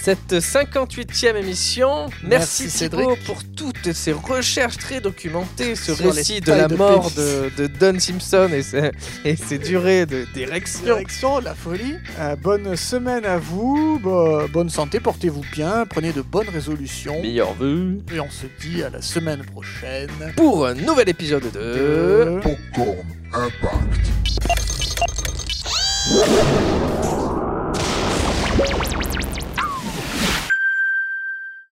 Cette 0.00 0.34
58e 0.34 1.34
émission. 1.36 2.06
Merci, 2.22 2.68
Cédric. 2.68 3.24
pour 3.24 3.42
toutes 3.56 3.92
ces 3.92 4.12
recherches 4.12 4.76
très 4.76 5.00
documentées, 5.00 5.74
ce 5.76 5.94
Sur 5.94 6.12
récit 6.12 6.40
de 6.40 6.52
la 6.52 6.68
de 6.68 6.74
mort 6.76 7.10
de, 7.12 7.50
de 7.56 7.66
Don 7.66 7.98
Simpson 7.98 8.50
et 8.52 8.62
ses, 8.62 8.90
et 9.24 9.34
ses 9.36 9.56
durées 9.58 10.04
de- 10.04 10.26
d'érection. 10.34 10.82
Direction 10.84 11.38
la 11.40 11.54
folie. 11.54 11.94
Euh, 12.18 12.36
bonne 12.36 12.76
semaine 12.76 13.24
à 13.24 13.38
vous. 13.38 13.98
Bo- 14.02 14.46
bonne 14.48 14.68
santé, 14.68 15.00
portez-vous 15.00 15.44
bien. 15.52 15.86
Prenez 15.88 16.12
de 16.12 16.20
bonnes 16.20 16.50
résolutions. 16.50 17.22
Meilleur 17.22 17.54
vœu 17.54 17.98
Et 18.14 18.20
on 18.20 18.30
se 18.30 18.46
dit 18.60 18.82
à 18.82 18.90
la 18.90 19.00
semaine 19.00 19.42
prochaine. 19.44 20.10
pour 20.36 20.66
un 20.66 20.74
nouvel 20.74 21.08
épisode 21.08 21.50
de... 21.52 22.40
Popcorn 22.42 23.06
Impact. 23.32 24.10